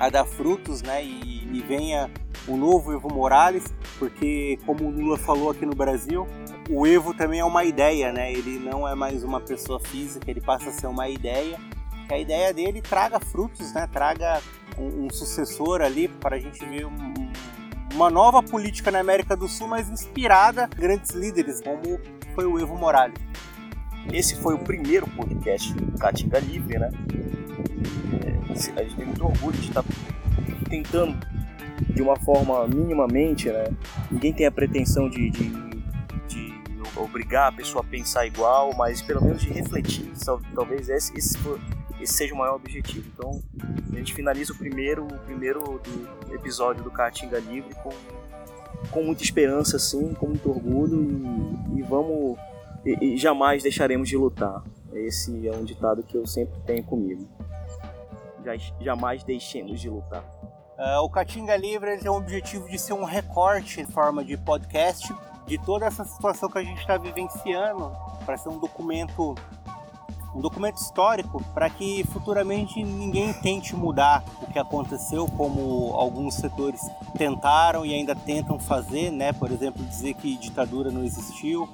a 0.02 0.10
dar 0.10 0.26
frutos, 0.26 0.82
né? 0.82 1.06
E, 1.06 1.48
e 1.54 1.62
venha 1.62 2.10
o 2.48 2.58
novo 2.58 2.92
Evo 2.92 3.08
Morales, 3.14 3.72
porque 4.00 4.58
como 4.66 4.86
o 4.86 4.90
Lula 4.90 5.16
falou 5.16 5.52
aqui 5.52 5.64
no 5.64 5.76
Brasil, 5.76 6.28
o 6.68 6.88
Evo 6.88 7.14
também 7.14 7.40
é 7.40 7.46
uma 7.46 7.64
ideia, 7.64 8.12
né? 8.12 8.34
Ele 8.34 8.58
não 8.58 8.88
é 8.88 8.96
mais 8.96 9.24
uma 9.24 9.40
pessoa 9.40 9.80
física, 9.80 10.30
ele 10.32 10.42
passa 10.42 10.70
a 10.70 10.74
ser 10.74 10.88
uma 10.88 11.08
ideia. 11.08 11.60
Que 12.08 12.16
a 12.16 12.18
ideia 12.18 12.52
dele 12.52 12.82
traga 12.82 13.20
frutos, 13.20 13.72
né? 13.74 13.88
Traga 13.94 14.42
um, 14.76 15.06
um 15.06 15.10
sucessor 15.12 15.82
ali 15.82 16.08
para 16.08 16.38
a 16.38 16.40
gente 16.40 16.66
ver 16.66 16.88
um, 16.88 17.14
uma 17.94 18.10
nova 18.10 18.42
política 18.42 18.90
na 18.90 19.02
América 19.02 19.36
do 19.36 19.48
Sul, 19.48 19.68
mas 19.68 19.88
inspirada 19.88 20.68
em 20.76 20.82
grandes 20.82 21.12
líderes, 21.12 21.62
como 21.62 22.00
foi 22.34 22.46
o 22.46 22.60
Evo 22.60 22.76
Morales. 22.76 23.22
Esse 24.12 24.36
foi 24.42 24.56
o 24.56 24.60
primeiro 24.60 25.06
podcast 25.12 25.72
do 25.76 25.96
Catinga 26.00 26.40
Livre, 26.40 26.80
né? 26.80 26.90
É, 28.24 28.80
a 28.80 28.84
gente 28.84 28.96
tem 28.96 29.06
muito 29.06 29.26
orgulho 29.26 29.58
de 29.58 29.68
estar 29.68 29.84
tentando 30.70 31.18
de 31.90 32.02
uma 32.02 32.16
forma 32.18 32.68
minimamente, 32.68 33.50
né? 33.50 33.66
Ninguém 34.10 34.34
tem 34.34 34.46
a 34.46 34.52
pretensão 34.52 35.10
de, 35.10 35.30
de, 35.30 35.50
de 36.28 36.54
obrigar 36.96 37.50
a 37.50 37.52
pessoa 37.52 37.84
a 37.84 37.88
pensar 37.88 38.26
igual, 38.26 38.74
mas 38.78 39.02
pelo 39.02 39.24
menos 39.24 39.42
de 39.42 39.50
refletir. 39.50 40.12
Talvez 40.56 40.90
esse, 40.90 41.18
esse, 41.18 41.38
esse 42.00 42.14
seja 42.14 42.34
o 42.34 42.38
maior 42.38 42.56
objetivo. 42.56 43.08
Então, 43.14 43.42
a 43.92 43.96
gente 43.96 44.14
finaliza 44.14 44.54
o 44.54 44.56
primeiro, 44.56 45.06
o 45.06 45.20
primeiro 45.20 45.82
do 45.84 46.36
episódio 46.36 46.84
do 46.84 46.92
Caatinga 46.92 47.40
Livre 47.40 47.74
com, 47.76 47.92
com 48.90 49.04
muita 49.04 49.24
esperança, 49.24 49.78
assim, 49.78 50.14
com 50.14 50.28
muito 50.28 50.50
orgulho 50.50 51.04
e, 51.76 51.80
e 51.80 51.82
vamos. 51.82 52.38
E, 52.86 53.14
e 53.14 53.18
jamais 53.18 53.64
deixaremos 53.64 54.08
de 54.08 54.18
lutar. 54.18 54.64
Esse 54.94 55.48
é 55.48 55.52
um 55.52 55.64
ditado 55.64 56.04
que 56.04 56.18
eu 56.18 56.26
sempre 56.26 56.60
tenho 56.66 56.84
comigo. 56.84 57.28
Jamais 58.80 59.24
deixemos 59.24 59.80
de 59.80 59.90
lutar. 59.90 60.24
Uh, 60.78 61.04
o 61.04 61.10
Catinga 61.10 61.56
Livre 61.56 61.98
tem 62.00 62.10
o 62.10 62.16
objetivo 62.16 62.68
de 62.68 62.80
ser 62.80 62.94
um 62.94 63.04
recorte 63.04 63.82
em 63.82 63.86
forma 63.86 64.24
de 64.24 64.36
podcast 64.36 65.14
de 65.46 65.58
toda 65.58 65.86
essa 65.86 66.04
situação 66.06 66.50
que 66.50 66.58
a 66.58 66.64
gente 66.64 66.80
está 66.80 66.98
vivenciando, 66.98 67.92
para 68.26 68.38
ser 68.38 68.50
um 68.50 68.58
documento 68.58 69.36
um 70.34 70.40
documento 70.40 70.78
histórico 70.78 71.44
para 71.54 71.70
que 71.70 72.06
futuramente 72.06 72.82
ninguém 72.82 73.34
tente 73.34 73.76
mudar 73.76 74.24
o 74.42 74.48
que 74.50 74.58
aconteceu, 74.58 75.28
como 75.28 75.94
alguns 75.94 76.36
setores 76.36 76.80
tentaram 77.18 77.86
e 77.86 77.94
ainda 77.94 78.16
tentam 78.16 78.58
fazer, 78.58 79.12
né? 79.12 79.34
Por 79.34 79.52
exemplo, 79.52 79.84
dizer 79.84 80.14
que 80.14 80.38
ditadura 80.38 80.90
não 80.90 81.04
existiu, 81.04 81.68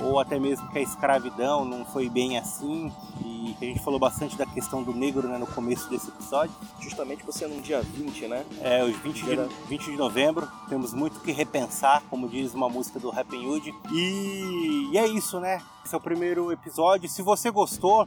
ou 0.00 0.18
até 0.18 0.38
mesmo 0.38 0.68
que 0.70 0.78
a 0.78 0.82
escravidão 0.82 1.64
não 1.64 1.84
foi 1.84 2.08
bem 2.08 2.38
assim, 2.38 2.92
e 3.24 3.56
a 3.60 3.64
gente 3.64 3.80
falou 3.80 3.98
bastante 3.98 4.36
da 4.36 4.44
questão 4.44 4.82
do 4.82 4.92
negro 4.92 5.28
né, 5.28 5.38
no 5.38 5.46
começo 5.46 5.88
desse 5.88 6.08
episódio. 6.08 6.54
Justamente 6.80 7.24
você 7.24 7.46
no 7.46 7.60
dia 7.60 7.80
20, 7.80 8.28
né? 8.28 8.44
É, 8.60 8.84
os 8.84 8.96
20 8.98 9.24
de, 9.24 9.36
20 9.68 9.84
de 9.84 9.96
novembro, 9.96 10.48
temos 10.68 10.92
muito 10.92 11.20
que 11.20 11.32
repensar, 11.32 12.02
como 12.10 12.28
diz 12.28 12.54
uma 12.54 12.68
música 12.68 12.98
do 12.98 13.10
Rap 13.10 13.34
Hood. 13.34 13.74
E, 13.92 14.90
e 14.92 14.98
é 14.98 15.06
isso, 15.06 15.40
né? 15.40 15.62
Esse 15.84 15.94
é 15.94 15.98
o 15.98 16.00
primeiro 16.00 16.52
episódio. 16.52 17.08
Se 17.08 17.22
você 17.22 17.50
gostou, 17.50 18.06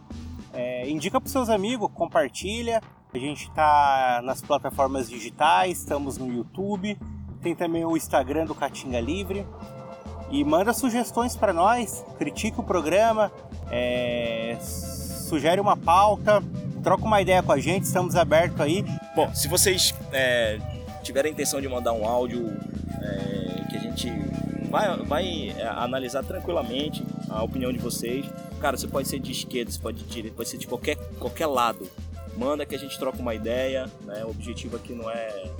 é, 0.53 0.89
indica 0.89 1.19
para 1.19 1.29
seus 1.29 1.49
amigos, 1.49 1.89
compartilha. 1.93 2.81
A 3.11 3.17
gente 3.17 3.47
está 3.47 4.21
nas 4.23 4.41
plataformas 4.41 5.09
digitais, 5.09 5.79
estamos 5.79 6.19
no 6.19 6.31
YouTube, 6.31 6.95
tem 7.41 7.55
também 7.55 7.83
o 7.83 7.97
Instagram 7.97 8.45
do 8.45 8.53
Catinga 8.53 8.99
Livre 8.99 9.47
e 10.31 10.43
manda 10.43 10.73
sugestões 10.73 11.35
para 11.35 11.53
nós, 11.53 12.03
critique 12.17 12.59
o 12.59 12.63
programa, 12.63 13.31
é, 13.71 14.57
sugere 14.61 15.59
uma 15.59 15.75
pauta, 15.75 16.43
troca 16.83 17.03
uma 17.05 17.21
ideia 17.21 17.41
com 17.41 17.51
a 17.51 17.59
gente, 17.59 17.83
estamos 17.83 18.15
abertos 18.15 18.59
aí. 18.61 18.85
Bom, 19.15 19.33
se 19.33 19.47
vocês 19.47 19.93
é, 20.11 20.59
tiverem 21.03 21.31
a 21.31 21.33
intenção 21.33 21.59
de 21.59 21.67
mandar 21.67 21.93
um 21.93 22.05
áudio 22.05 22.47
é, 23.01 23.69
que 23.69 23.77
a 23.77 23.79
gente 23.79 24.11
vai, 24.69 24.97
vai 24.97 25.49
é, 25.57 25.67
analisar 25.67 26.23
tranquilamente 26.23 27.03
a 27.29 27.43
opinião 27.43 27.73
de 27.73 27.79
vocês, 27.79 28.25
cara, 28.59 28.77
você 28.77 28.87
pode 28.87 29.07
ser 29.07 29.19
de 29.19 29.31
esquerda, 29.31 29.71
você 29.71 29.79
pode 29.79 30.03
de 30.03 30.05
direita, 30.05 30.35
pode 30.35 30.49
ser 30.49 30.57
de 30.57 30.67
qualquer, 30.67 30.95
qualquer 31.19 31.47
lado. 31.47 31.89
Manda 32.37 32.65
que 32.65 32.75
a 32.75 32.79
gente 32.79 32.97
troca 32.97 33.19
uma 33.19 33.33
ideia, 33.33 33.89
né? 34.05 34.23
O 34.23 34.29
objetivo 34.29 34.77
aqui 34.77 34.93
não 34.93 35.09
é 35.09 35.51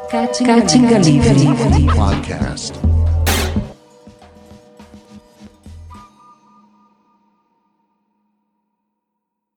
Catinga 0.09 0.99
Livre 0.99 1.85
Podcast. 1.95 2.92